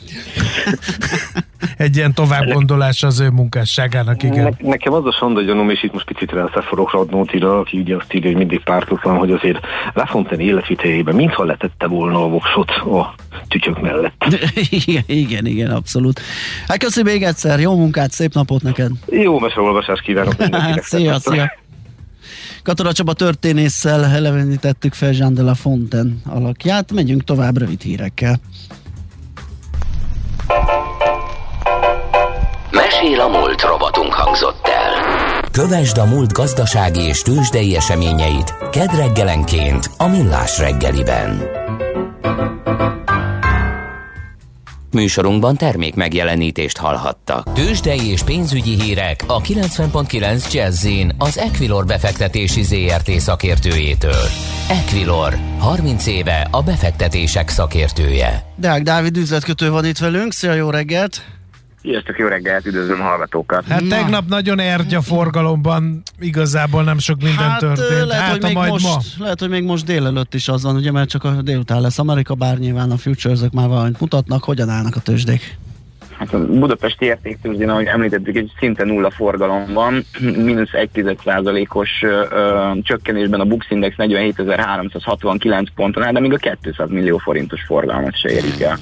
[1.77, 4.55] egy ilyen továbbgondolás az ő munkásságának, igen.
[4.59, 8.13] Ne, nekem az a sonda gyanúm, és itt most picit rászáforok Radnótira, aki ugye azt
[8.13, 9.59] írja, hogy mindig pártokban, hogy azért
[9.93, 13.15] Lafontaine életviteljében mintha letette volna a voksot a
[13.47, 14.25] tücsök mellett.
[14.69, 16.21] igen, igen, igen, abszolút.
[16.67, 18.91] Hát köszönöm még egyszer, jó munkát, szép napot neked.
[19.09, 20.83] Jó meseolvasást kívánok mindenkinek.
[20.83, 21.51] szia, szia.
[22.63, 28.39] Katona Csaba történésszel elevenítettük fel Jean de la Fontaine alakját, megyünk tovább rövid hírekkel.
[33.05, 34.93] Mesél a múlt robotunk hangzott el.
[35.51, 41.41] Kövesd a múlt gazdasági és tőzsdei eseményeit kedd reggelenként a Millás reggeliben.
[44.91, 47.53] Műsorunkban termék megjelenítést hallhattak.
[47.53, 50.87] Tőzsdei és pénzügyi hírek a 90.9 jazz
[51.17, 54.25] az Equilor befektetési ZRT szakértőjétől.
[54.69, 58.43] Equilor, 30 éve a befektetések szakértője.
[58.55, 61.34] Deák Dávid üzletkötő van itt velünk, szia, jó reggelt!
[61.85, 63.65] Sziasztok, jó reggelt, üdvözlöm a hallgatókat.
[63.67, 63.87] Hát Na.
[63.87, 68.07] tegnap nagyon ergya forgalomban igazából nem sok minden hát, történt.
[68.07, 68.99] Lehet, hát, hogy még majd most, ma.
[69.17, 72.33] lehet, hogy még most délelőtt is az van, ugye, mert csak a délután lesz Amerika,
[72.33, 75.57] bár nyilván a futures már valamit mutatnak, hogyan állnak a tőzsdék.
[76.17, 80.05] Hát a budapesti értéktőzsdén, ahogy említettük, egy szinte nulla forgalom van,
[80.45, 81.89] mínusz 1,1%-os
[82.81, 88.31] csökkenésben a Bux Index 47.369 ponton áll, de még a 200 millió forintos forgalmat se
[88.31, 88.79] érik el.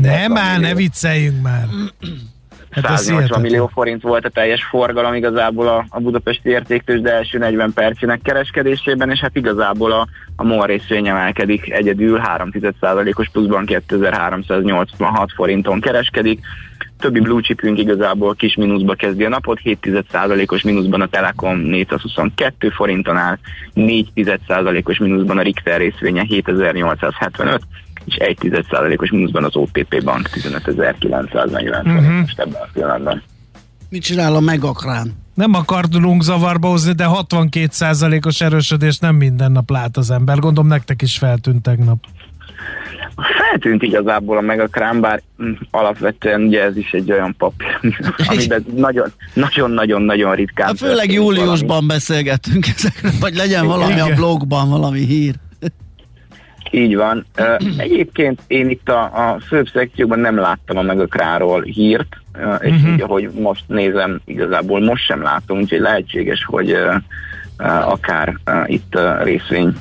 [0.00, 1.66] Nem már, ne vicceljünk már.
[2.70, 7.38] Hát 180 millió forint volt a teljes forgalom igazából a, a budapesti értéktős, de első
[7.38, 15.32] 40 percének kereskedésében, és hát igazából a, a MOL részvény emelkedik egyedül 3,1%-os pluszban 2386
[15.32, 16.40] forinton kereskedik.
[16.98, 23.16] Többi blue chipünk igazából kis mínuszba kezdi a napot, 7,1%-os mínuszban a Telekom 422 forinton
[23.16, 23.38] áll,
[23.74, 27.60] 4,1%-os mínuszban a Richter részvénye 7875,
[28.10, 32.20] és 1,1%-os mínuszban az OTP bank 15.940 uh-huh.
[32.20, 33.22] most ebben a pillanatban.
[33.88, 35.12] Mit csinál a megakrán?
[35.34, 40.38] Nem akartunk zavarba hozni, de 62%-os erősödés nem minden nap lát az ember.
[40.38, 41.98] Gondolom nektek is feltűnt tegnap.
[43.50, 47.78] Feltűnt igazából a Megakrán, bár mm, alapvetően ugye ez is egy olyan papír,
[48.28, 48.64] amiben
[49.34, 50.66] nagyon-nagyon-nagyon ritkán.
[50.66, 51.86] Hát főleg júliusban valami.
[51.86, 54.10] beszélgettünk ezekről, vagy legyen valami Igen.
[54.10, 55.34] a blogban, valami hír.
[56.70, 57.26] Így van.
[57.76, 62.16] Egyébként én itt a, a főbb szekcióban nem láttam a Megakráról hírt,
[62.60, 62.92] és uh-huh.
[62.92, 66.76] így, ahogy most nézem, igazából most sem látom, úgyhogy lehetséges, hogy
[67.84, 69.74] akár itt részvény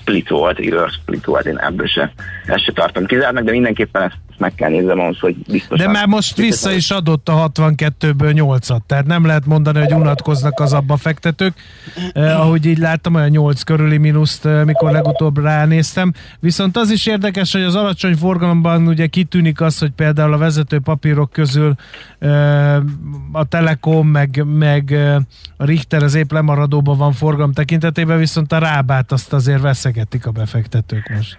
[0.00, 2.12] split volt, reverse split volt, én ebből se,
[2.46, 5.86] ezt se tartom kizárnak, de mindenképpen ezt meg kell néznem ahhoz, hogy biztosan...
[5.86, 10.60] De már most vissza is adott a 62-ből 8-at, tehát nem lehet mondani, hogy unatkoznak
[10.60, 11.54] az abba fektetők.
[12.12, 16.12] Eh, ahogy így láttam, olyan 8 körüli mínuszt, eh, mikor legutóbb ránéztem.
[16.40, 20.78] Viszont az is érdekes, hogy az alacsony forgalomban ugye kitűnik az, hogy például a vezető
[20.78, 21.74] papírok közül
[22.18, 22.76] eh,
[23.32, 25.16] a Telekom, meg, meg eh,
[25.56, 30.30] a Richter az épp lemaradóban van forgalom tekintetében, viszont a Rábát azt azért veszegetik a
[30.30, 31.38] befektetők most.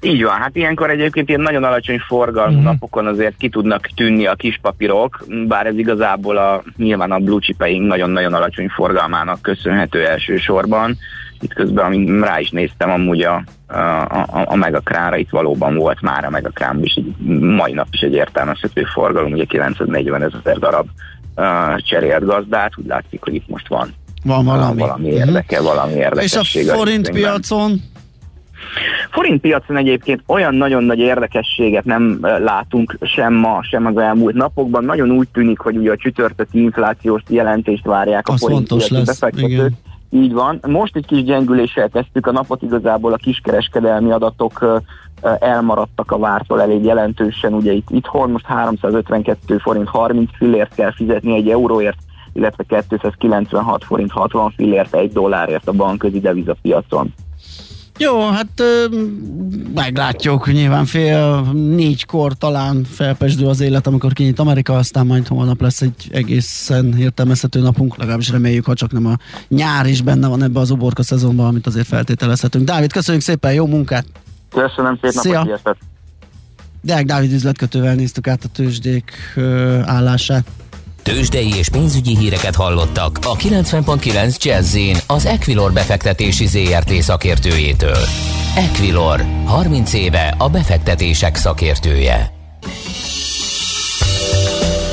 [0.00, 2.72] Így van, hát ilyenkor egyébként ilyen nagyon alacsony forgalmú uh-huh.
[2.72, 7.40] napokon azért ki tudnak tűnni a kis papírok, bár ez igazából a, nyilván a blue
[7.40, 10.98] chipeink nagyon-nagyon alacsony forgalmának köszönhető elsősorban.
[11.40, 16.00] Itt közben, amint rá is néztem, amúgy a, a, a, a Megakrára itt valóban volt
[16.00, 17.00] már a Megakrán is,
[17.40, 20.86] mai nap is egy értelmezhető forgalom, ugye 940 ezer darab
[21.36, 23.94] uh, cserélt gazdát, úgy látszik, hogy itt most van
[24.26, 24.80] van valami.
[24.80, 25.74] Valami érdeke, uh-huh.
[25.74, 26.62] valami érdekesség.
[26.62, 27.82] És a forint piacon?
[29.10, 34.84] Forint piacon egyébként olyan nagyon nagy érdekességet nem látunk sem ma, sem az elmúlt napokban.
[34.84, 39.50] Nagyon úgy tűnik, hogy ugye a csütörtöki inflációs jelentést várják a az forint piaci befektetők.
[39.50, 39.76] Igen.
[40.10, 40.60] Így van.
[40.66, 44.82] Most egy kis gyengüléssel kezdtük a napot, igazából a kiskereskedelmi adatok
[45.38, 47.52] elmaradtak a vártól elég jelentősen.
[47.52, 51.96] Ugye itt itthon most 352 forint 30 fillért kell fizetni egy euróért,
[52.32, 57.14] illetve 296 forint 60 fillért egy dollárért a bankközi devizapiacon.
[57.98, 58.62] Jó, hát
[59.74, 65.80] meglátjuk, nyilván fél négykor talán felpesdül az élet, amikor kinyit Amerika, aztán majd holnap lesz
[65.80, 69.16] egy egészen értelmezhető napunk, legalábbis reméljük, ha csak nem a
[69.48, 72.64] nyár is benne van ebbe az uborka szezonban, amit azért feltételezhetünk.
[72.64, 74.06] Dávid, köszönjük szépen, jó munkát!
[74.50, 75.44] Köszönöm szépen, Szia.
[75.44, 75.76] napot,
[76.82, 79.12] Deák Dávid üzletkötővel néztük át a tőzsdék
[79.84, 80.46] állását.
[81.06, 87.98] Tőzsdei és pénzügyi híreket hallottak a 90.9 jazz az Equilor befektetési ZRT szakértőjétől.
[88.56, 92.32] Equilor, 30 éve a befektetések szakértője.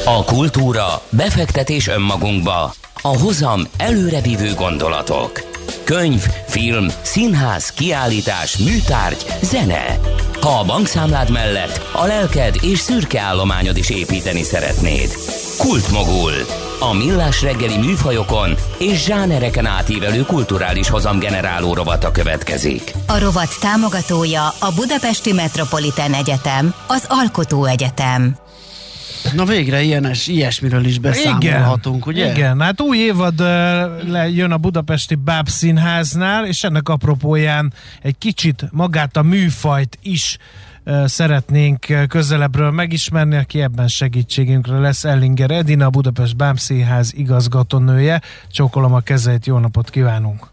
[0.05, 5.43] A kultúra, befektetés önmagunkba, a hozam előrevívő gondolatok.
[5.83, 9.99] Könyv, film, színház, kiállítás, műtárgy, zene.
[10.41, 15.09] Ha a bankszámlád mellett a lelked és szürke állományod is építeni szeretnéd.
[15.57, 16.31] Kultmogul.
[16.79, 22.93] A millás reggeli műfajokon és zsánereken átívelő kulturális hozamgeneráló rovata következik.
[23.07, 28.35] A rovat támogatója a Budapesti Metropolitán Egyetem, az Alkotó Egyetem.
[29.35, 32.31] Na végre ilyenes, ilyesmiről is beszámolhatunk, igen, ugye?
[32.31, 38.65] Igen, hát új évad uh, jön a budapesti Báb Színháznál, és ennek apropóján egy kicsit
[38.71, 40.37] magát a műfajt is
[41.05, 48.21] szeretnénk közelebbről megismerni, aki ebben segítségünkre lesz Ellinger Edina, a Budapest Bámszínház igazgatónője.
[48.51, 50.47] Csókolom a kezeit, jó napot kívánunk!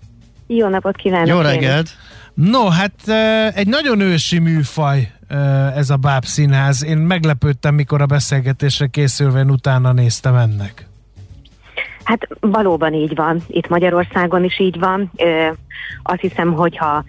[0.47, 1.29] Jó napot kívánok!
[1.29, 1.89] Jó reggelt!
[2.35, 3.09] No, hát
[3.55, 5.13] egy nagyon ősi műfaj
[5.75, 6.85] ez a Báb Színház.
[6.85, 10.89] Én meglepődtem, mikor a beszélgetésre készülve utána néztem ennek.
[12.05, 13.43] Hát valóban így van.
[13.47, 15.13] Itt Magyarországon is így van.
[16.03, 17.05] Azt hiszem, hogyha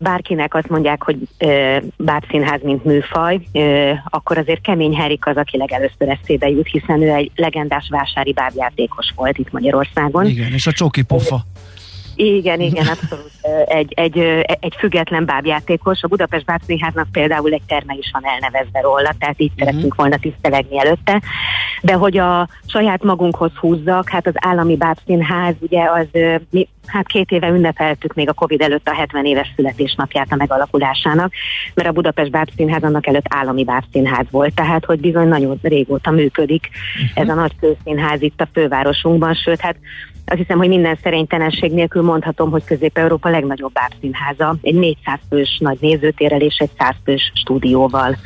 [0.00, 5.56] bárkinek azt mondják, hogy ö, bábszínház, mint műfaj, ö, akkor azért Kemény Herik az, aki
[5.56, 10.26] legelőször eszébe jut, hiszen ő egy legendás vásári bábjátékos volt itt Magyarországon.
[10.26, 11.44] Igen, és a csoki pofa.
[12.20, 13.30] Igen, igen, abszolút.
[13.66, 14.18] Egy, egy,
[14.60, 16.02] egy független bábjátékos.
[16.02, 19.68] A Budapest Bábszínháznak például egy terme is van elnevezve róla, tehát így uh-huh.
[19.68, 21.22] szeretünk volna tisztelegni előtte.
[21.82, 26.06] De hogy a saját magunkhoz húzzak, hát az állami bábszínház, ugye az,
[26.50, 31.32] mi hát két éve ünnepeltük még a Covid előtt a 70 éves születésnapját a megalakulásának,
[31.74, 36.68] mert a Budapest Bábszínház annak előtt állami bábszínház volt, tehát hogy bizony nagyon régóta működik
[36.94, 37.22] uh-huh.
[37.22, 39.76] ez a nagy főszínház itt a fővárosunkban, sőt, hát
[40.30, 45.78] azt hiszem, hogy minden szerénytelenség nélkül mondhatom, hogy Közép-Európa legnagyobb bábszínháza, egy 400 fős nagy
[45.80, 48.16] nézőtérrel és egy 100 fős stúdióval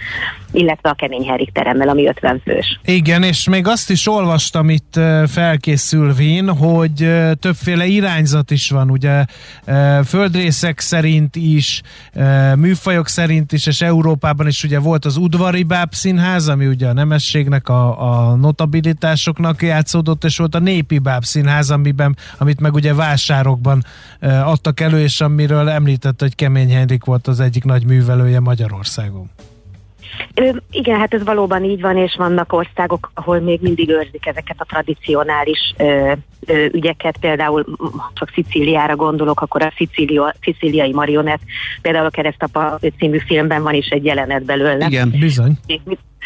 [0.54, 2.80] illetve a kemény teremmel, ami 50 fős.
[2.84, 9.24] Igen, és még azt is olvastam itt felkészülvén, hogy többféle irányzat is van, ugye
[10.04, 11.82] földrészek szerint is,
[12.56, 17.68] műfajok szerint is, és Európában is ugye volt az udvari bábszínház, ami ugye a nemességnek,
[17.68, 23.84] a, a notabilitásoknak játszódott, és volt a népi bábszínház, amiben, amit meg ugye vásárokban
[24.20, 29.30] adtak elő, és amiről említett, hogy Kemény Henrik volt az egyik nagy művelője Magyarországon.
[30.70, 34.64] Igen, hát ez valóban így van, és vannak országok, ahol még mindig őrzik ezeket a
[34.64, 36.12] tradicionális ö,
[36.46, 37.64] ö, ügyeket, például
[38.14, 41.40] csak Szicíliára gondolok, akkor a Szicília, szicíliai marionett,
[41.82, 44.86] például a Keresztapa című filmben van is egy jelenet belőle.
[44.86, 45.58] Igen, bizony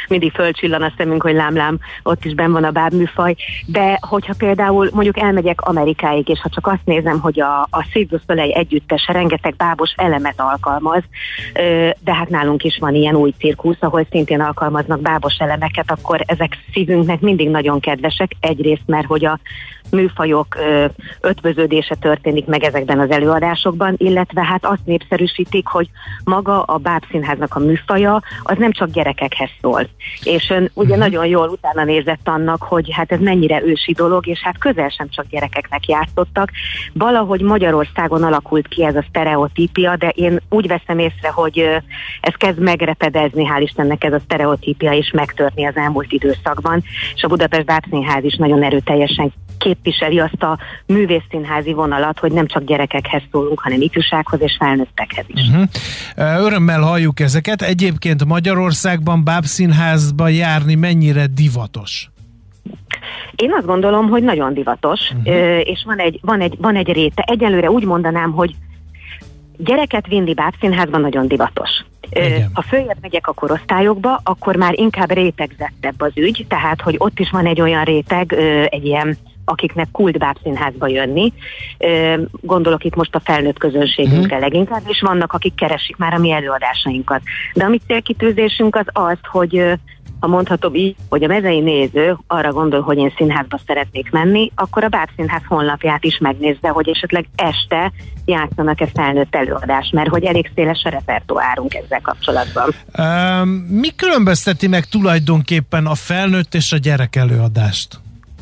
[0.09, 3.35] mindig fölcsillan a szemünk, hogy lámlám, ott is ben van a bábműfaj,
[3.67, 8.19] de hogyha például mondjuk elmegyek Amerikáig, és ha csak azt nézem, hogy a, a du
[8.37, 11.03] együttes rengeteg bábos elemet alkalmaz,
[12.01, 16.57] de hát nálunk is van ilyen új cirkusz, ahol szintén alkalmaznak bábos elemeket, akkor ezek
[16.73, 19.39] szívünknek mindig nagyon kedvesek, egyrészt, mert hogy a
[19.91, 20.57] műfajok
[21.21, 25.89] ötvöződése történik meg ezekben az előadásokban, illetve hát azt népszerűsítik, hogy
[26.25, 29.89] maga a bábszínháznak a műfaja az nem csak gyerekekhez szól.
[30.23, 30.99] És ön ugye uh-huh.
[30.99, 35.09] nagyon jól utána nézett annak, hogy hát ez mennyire ősi dolog, és hát közel sem
[35.09, 36.51] csak gyerekeknek játszottak.
[36.93, 41.59] Valahogy Magyarországon alakult ki ez a sztereotípia, de én úgy veszem észre, hogy
[42.21, 46.83] ez kezd megrepedezni, hál' Istennek ez a sztereotípia és megtörni az elmúlt időszakban,
[47.15, 52.65] és a Budapest Bábszínház is nagyon erőteljesen képviseli azt a művészszínházi vonalat, hogy nem csak
[52.65, 55.49] gyerekekhez szólunk, hanem ifjúsághoz és felnőttekhez is.
[55.49, 56.45] Uh-huh.
[56.45, 57.63] Örömmel halljuk ezeket.
[57.63, 62.11] Egyébként Magyarországban bábszínházba járni mennyire divatos?
[63.37, 65.61] Én azt gondolom, hogy nagyon divatos, uh-huh.
[65.63, 67.23] és van egy, van, egy, van egy réte.
[67.27, 68.55] Egyelőre úgy mondanám, hogy
[69.57, 71.71] gyereket vinni bábszínházban nagyon divatos.
[72.11, 72.51] Igen.
[72.53, 77.31] Ha följebb megyek a korosztályokba, akkor már inkább rétegzettebb az ügy, tehát hogy ott is
[77.31, 78.33] van egy olyan réteg,
[78.71, 79.17] egy ilyen
[79.49, 81.33] akiknek kult bábszínházba jönni.
[82.41, 84.41] Gondolok itt most a felnőtt közönségünkre uh-huh.
[84.41, 87.21] leginkább, és vannak, akik keresik már a mi előadásainkat.
[87.55, 89.79] De a mi célkitűzésünk az az, hogy
[90.21, 94.85] ha mondhatom így, hogy a mezei néző arra gondol, hogy én színházba szeretnék menni, akkor
[94.85, 97.93] a Bábszínház honlapját is megnézze, hogy esetleg este
[98.25, 102.75] játszanak-e felnőtt előadás, mert hogy elég széles a repertoárunk ezzel kapcsolatban.
[102.99, 103.49] Um,
[103.81, 108.01] mi különbözteti meg tulajdonképpen a felnőtt és a gyerek előadást?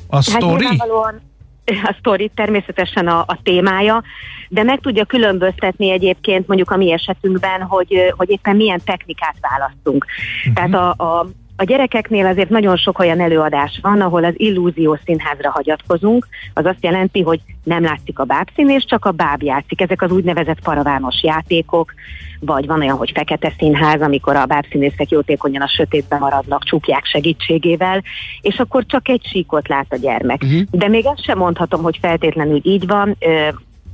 [0.09, 0.65] A sztori?
[0.65, 4.03] Hát a sztori természetesen a, a témája,
[4.49, 10.07] de meg tudja különböztetni egyébként mondjuk a mi esetünkben, hogy, hogy éppen milyen technikát választunk.
[10.39, 10.55] Uh-huh.
[10.55, 15.51] Tehát a, a a gyerekeknél azért nagyon sok olyan előadás van, ahol az illúzió színházra
[15.51, 19.81] hagyatkozunk, az azt jelenti, hogy nem látszik a bábszín, és csak a báb játszik.
[19.81, 21.95] Ezek az úgynevezett paravános játékok,
[22.41, 28.03] vagy van olyan, hogy fekete színház, amikor a bábszínészek jótékonyan a sötétben maradnak csukják segítségével,
[28.41, 30.43] és akkor csak egy síkot lát a gyermek.
[30.43, 30.63] Uh-huh.
[30.71, 33.17] De még ezt sem mondhatom, hogy feltétlenül így van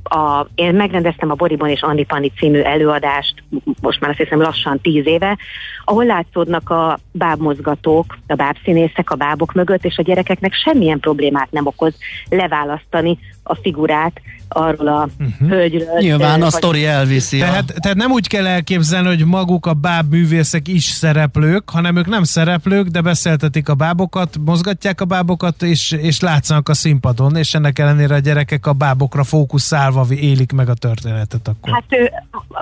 [0.03, 3.43] a, én megrendeztem a Boribon és Andi Pani című előadást,
[3.81, 5.37] most már azt hiszem lassan tíz éve,
[5.85, 11.65] ahol látszódnak a bábmozgatók, a bábszínészek a bábok mögött, és a gyerekeknek semmilyen problémát nem
[11.65, 11.95] okoz
[12.29, 14.21] leválasztani a figurát
[14.53, 15.49] arról a uh-huh.
[15.49, 15.99] hölgyről.
[15.99, 17.37] Nyilván a sztori elviszi.
[17.37, 17.79] Tehát, a...
[17.79, 22.23] tehát nem úgy kell elképzelni, hogy maguk a báb művészek is szereplők, hanem ők nem
[22.23, 27.79] szereplők, de beszéltetik a bábokat, mozgatják a bábokat, és, és látszanak a színpadon, és ennek
[27.79, 31.73] ellenére a gyerekek a bábokra fókuszálva élik meg a történetet akkor.
[31.73, 32.11] Hát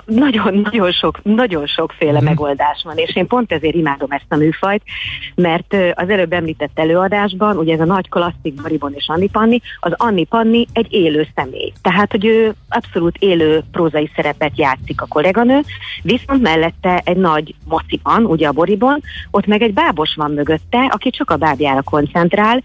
[0.05, 2.27] nagyon-nagyon sok, nagyon sokféle uh-huh.
[2.27, 4.83] megoldás van, és én pont ezért imádom ezt a műfajt,
[5.35, 9.93] mert az előbb említett előadásban, ugye ez a nagy klasszik Baribon és Anni Panni, az
[9.95, 11.73] Anni Panni egy élő személy.
[11.81, 15.59] Tehát, hogy ő abszolút élő prózai szerepet játszik a kolléganő,
[16.03, 20.85] viszont mellette egy nagy moci van, ugye a Boribon, ott meg egy bábos van mögötte,
[20.91, 22.63] aki csak a bábjára koncentrál,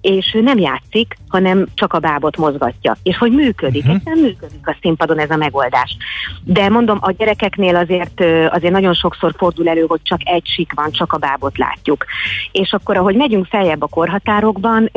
[0.00, 2.96] és ő nem játszik, hanem csak a bábot mozgatja.
[3.02, 4.02] És hogy működik, uh-huh.
[4.04, 5.96] nem működik a színpadon ez a megoldás.
[6.44, 10.90] De mondom, a gyerekeknél azért, azért nagyon sokszor fordul elő, hogy csak egy sik van,
[10.90, 12.04] csak a bábot látjuk.
[12.52, 14.90] És akkor, ahogy megyünk feljebb a korhatárokban,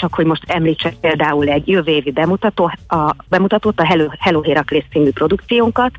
[0.00, 4.84] csak hogy most említsek például egy jövő évi bemutató, a, bemutatót, a Hello, Hello Heraklész
[4.92, 5.90] című produkciónkat.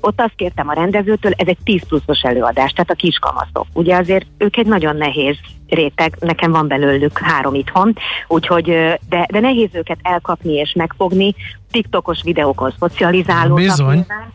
[0.00, 3.66] Ott azt kértem a rendezőtől, ez egy 10 pluszos előadás, tehát a kiskamaszok.
[3.72, 5.36] Ugye azért ők egy nagyon nehéz
[5.68, 7.96] réteg, nekem van belőlük három itthon,
[8.28, 8.64] úgyhogy,
[9.08, 11.34] de, de nehéz őket elkapni és megfogni,
[11.70, 13.56] TikTokos videókon szocializálódnak.
[13.56, 13.94] Bizony.
[13.94, 14.32] Nyilván,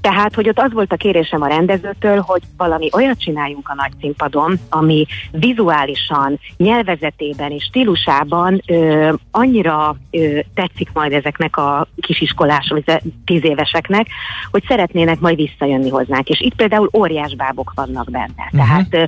[0.00, 3.92] tehát, hogy ott az volt a kérésem a rendezőtől, hogy valami olyat csináljunk a nagy
[4.00, 13.00] színpadon, ami vizuálisan, nyelvezetében és stílusában ö, annyira ö, tetszik majd ezeknek a kisiskolás, vagy
[13.24, 14.06] tíz éveseknek,
[14.50, 16.28] hogy szeretnének majd visszajönni hozzánk.
[16.28, 18.48] És itt például óriásbábok vannak benne.
[18.52, 18.60] Uh-huh.
[18.60, 19.04] Tehát ö,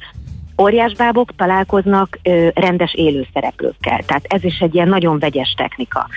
[0.63, 4.03] óriásbábok találkoznak ö, rendes élőszereplőkkel.
[4.07, 6.09] Tehát ez is egy ilyen nagyon vegyes technika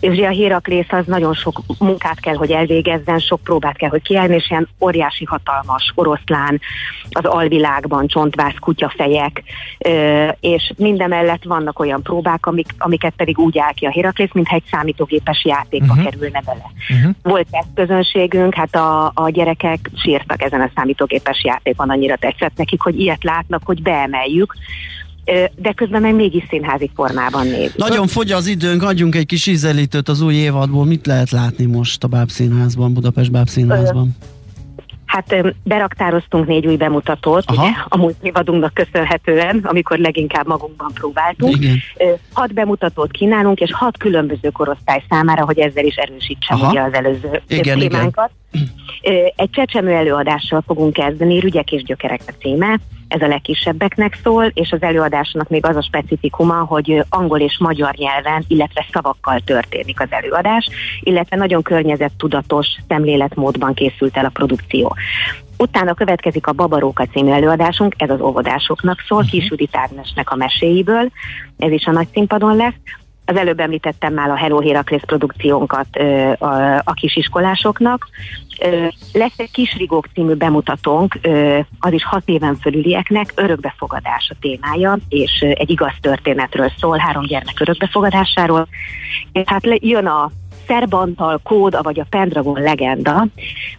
[0.00, 4.02] és ugye a Héraklész az nagyon sok munkát kell, hogy elvégezzen, sok próbát kell, hogy
[4.02, 6.60] kiállni, és ilyen óriási hatalmas oroszlán
[7.10, 9.42] az alvilágban, csontvász kutyafejek,
[10.40, 14.64] és mindemellett vannak olyan próbák, amik, amiket pedig úgy áll ki a Héraklész, mintha egy
[14.70, 16.04] számítógépes játékba uh-huh.
[16.04, 16.64] kerülne bele.
[16.90, 17.14] Uh-huh.
[17.22, 22.80] Volt ezt közönségünk, hát a, a gyerekek sírtak ezen a számítógépes játékon, annyira tetszett nekik,
[22.80, 24.54] hogy ilyet látnak, hogy beemeljük,
[25.56, 27.72] de közben meg mégis színházi formában néz.
[27.76, 30.84] Nagyon fogy az időnk, adjunk egy kis ízelítőt az új évadból.
[30.84, 34.16] Mit lehet látni most a Bábszínházban, Budapest Bábszínházban?
[35.04, 37.62] Hát beraktároztunk négy új bemutatót, Aha.
[37.62, 41.56] ugye, a múlt évadunknak köszönhetően, amikor leginkább magunkban próbáltunk.
[41.56, 41.78] Igen.
[42.32, 47.42] Hat bemutatót kínálunk, és hat különböző korosztály számára, hogy ezzel is erősítsem ugye az előző
[47.48, 48.30] igen, témánkat.
[49.02, 49.32] Igen.
[49.36, 52.80] Egy csecsemő előadással fogunk kezdeni, Rügyek és gyökerek a címe,
[53.10, 57.94] ez a legkisebbeknek szól, és az előadásnak még az a specifikuma, hogy angol és magyar
[57.94, 60.68] nyelven, illetve szavakkal történik az előadás,
[61.00, 64.96] illetve nagyon környezettudatos szemléletmódban készült el a produkció.
[65.58, 69.48] Utána következik a Babaróka című előadásunk, ez az óvodásoknak szól, uh-huh.
[69.56, 69.72] Kis
[70.24, 71.10] a meséiből,
[71.58, 72.74] ez is a nagy színpadon lesz.
[73.30, 75.86] Az előbb említettem már a Hello Heraklész produkciónkat
[76.84, 78.08] a kisiskolásoknak.
[79.12, 81.18] Lesz egy Kisrigók című bemutatónk,
[81.80, 87.60] az is hat éven fölülieknek, örökbefogadás a témája, és egy igaz történetről szól, három gyermek
[87.60, 88.66] örökbefogadásáról.
[89.32, 90.30] És hát jön a
[90.66, 93.26] Szerbantal kód, vagy a Pendragon legenda,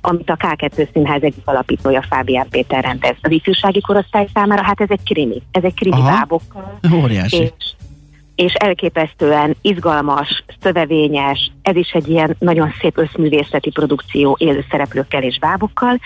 [0.02, 4.90] amit a K2 Színház egyik alapítója Fábián Péter rendez az ifjúsági korosztály számára, hát ez
[4.90, 6.80] egy krimi, ez egy krimi bábokkal.
[6.94, 7.38] Óriási.
[7.38, 7.50] És
[8.42, 15.40] és elképesztően izgalmas, szövevényes, ez is egy ilyen nagyon szép összművészeti produkció élő szereplőkkel és
[15.40, 16.00] bábokkal,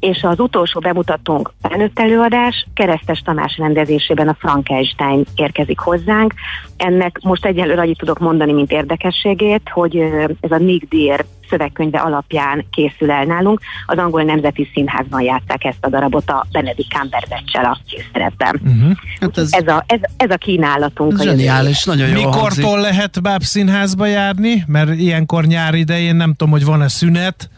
[0.00, 6.34] és az utolsó bemutatónk felnőtt előadás Keresztes Tamás rendezésében a Frankenstein érkezik hozzánk.
[6.76, 9.96] Ennek most egyelőre annyit tudok mondani, mint érdekességét, hogy
[10.40, 13.60] ez a Nick Deer szövegkönyve alapján készül el nálunk.
[13.86, 18.60] Az Angol Nemzeti Színházban játszák ezt a darabot a Benedict Cumberbatch-el a készszerepben.
[18.64, 18.96] Uh-huh.
[19.20, 21.22] Hát ez, ez, a, ez, ez a kínálatunk.
[21.22, 22.90] Zseniális, nagyon jó Mikortól hangzik.
[22.90, 24.64] lehet Báb Színházba járni?
[24.66, 27.50] Mert ilyenkor nyár idején nem tudom, hogy van-e szünet,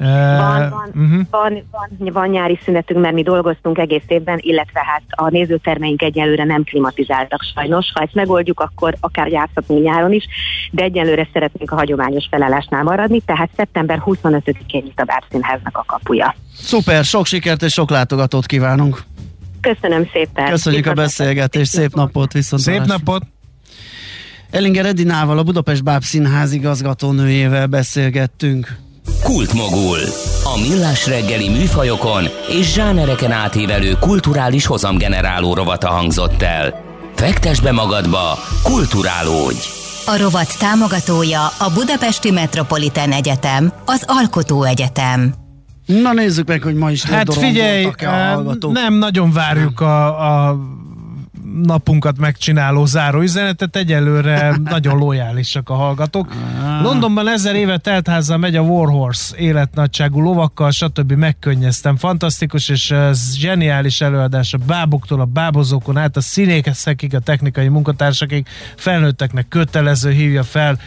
[0.00, 1.20] van, van, uh-huh.
[1.30, 6.44] van, van, van nyári szünetünk, mert mi dolgoztunk egész évben, illetve hát a nézőtermeink egyelőre
[6.44, 7.90] nem klimatizáltak sajnos.
[7.94, 10.24] Ha ezt megoldjuk, akkor akár játszhatunk nyáron is,
[10.70, 16.34] de egyelőre szeretnénk a hagyományos felállásnál maradni, tehát szeptember 25-én nyit a Bábszínháznak a kapuja.
[16.54, 19.02] Szuper, sok sikert és sok látogatót kívánunk!
[19.60, 20.50] Köszönöm szépen!
[20.50, 23.22] Köszönjük a beszélgetést, szép napot, viszont Szép napot!
[24.50, 28.78] Elinger Edinával, a Budapest Báb Színház igazgatónőjével beszélgettünk.
[29.22, 29.98] Kultmogul.
[30.44, 36.82] A millás reggeli műfajokon és zsánereken átívelő kulturális hozamgeneráló rovata hangzott el.
[37.14, 39.58] Fektes be magadba, kulturálódj!
[40.06, 45.34] A rovat támogatója a Budapesti Metropolitán Egyetem, az Alkotó Egyetem.
[45.86, 48.42] Na nézzük meg, hogy ma is Hát figyelj, a
[48.72, 50.06] nem nagyon várjuk a,
[50.48, 50.56] a
[51.62, 56.30] napunkat megcsináló záróüzenetet, egyelőre nagyon lojálisak a hallgatók.
[56.30, 56.82] Ah.
[56.82, 61.12] Londonban ezer éve teltházzal megy a Warhorse életnagyságú lovakkal, stb.
[61.12, 61.96] megkönnyeztem.
[61.96, 62.94] Fantasztikus és
[63.38, 68.46] zseniális előadás a báboktól, a bábozókon át, a színészekig, a technikai munkatársakig,
[68.76, 70.78] felnőtteknek kötelező hívja fel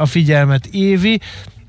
[0.00, 1.20] a figyelmet Évi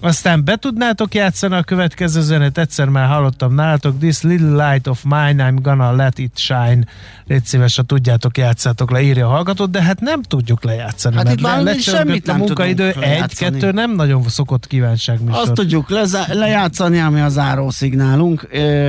[0.01, 5.03] Aztán be tudnátok játszani a következő zenét, egyszer már hallottam nálatok, This little light of
[5.03, 6.79] mine, I'm gonna let it shine.
[7.27, 11.25] Légy szíves, ha tudjátok, játszátok le, írja a hallgatót, de hát nem tudjuk lejátszani, hát
[11.25, 15.41] mert le, le, semmit a nem munkaidő, egy-kettő nem nagyon szokott kívánság műsor.
[15.41, 18.47] Azt tudjuk leza- lejátszani, ami a záró szignálunk,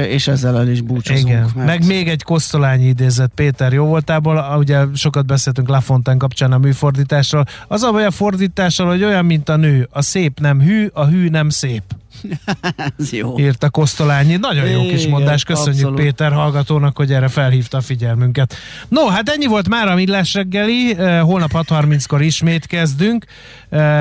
[0.09, 1.29] és ezzel el is búcsúzunk.
[1.29, 1.51] Igen.
[1.55, 1.67] Mert...
[1.67, 7.45] Meg még egy kosztolányi idézet Péter jó voltából, ugye sokat beszéltünk Lafontaine kapcsán a műfordításról.
[7.69, 11.07] Az a baj a fordítással, hogy olyan, mint a nő, a szép nem hű, a
[11.07, 11.83] hű nem szép.
[12.99, 13.39] Ez jó.
[13.39, 14.37] Írta Kosztolányi.
[14.37, 15.45] Nagyon jó Igen, kis mondás.
[15.45, 16.01] Köszönjük abszolút.
[16.01, 18.55] Péter hallgatónak, hogy erre felhívta a figyelmünket.
[18.89, 20.95] No, hát ennyi volt már a Millás reggeli.
[21.21, 23.25] Holnap 6.30-kor ismét kezdünk,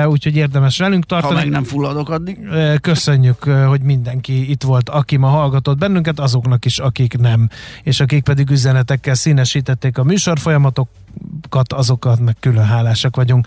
[0.04, 1.34] úgyhogy érdemes velünk tartani.
[1.34, 2.38] Ha meg nem fulladok addig.
[2.80, 7.48] Köszönjük, hogy mindenki itt volt, aki ma hallgatott bennünket, azoknak is, akik nem.
[7.82, 13.46] És akik pedig üzenetekkel színesítették a műsor folyamatokat, azokat meg külön hálásak vagyunk.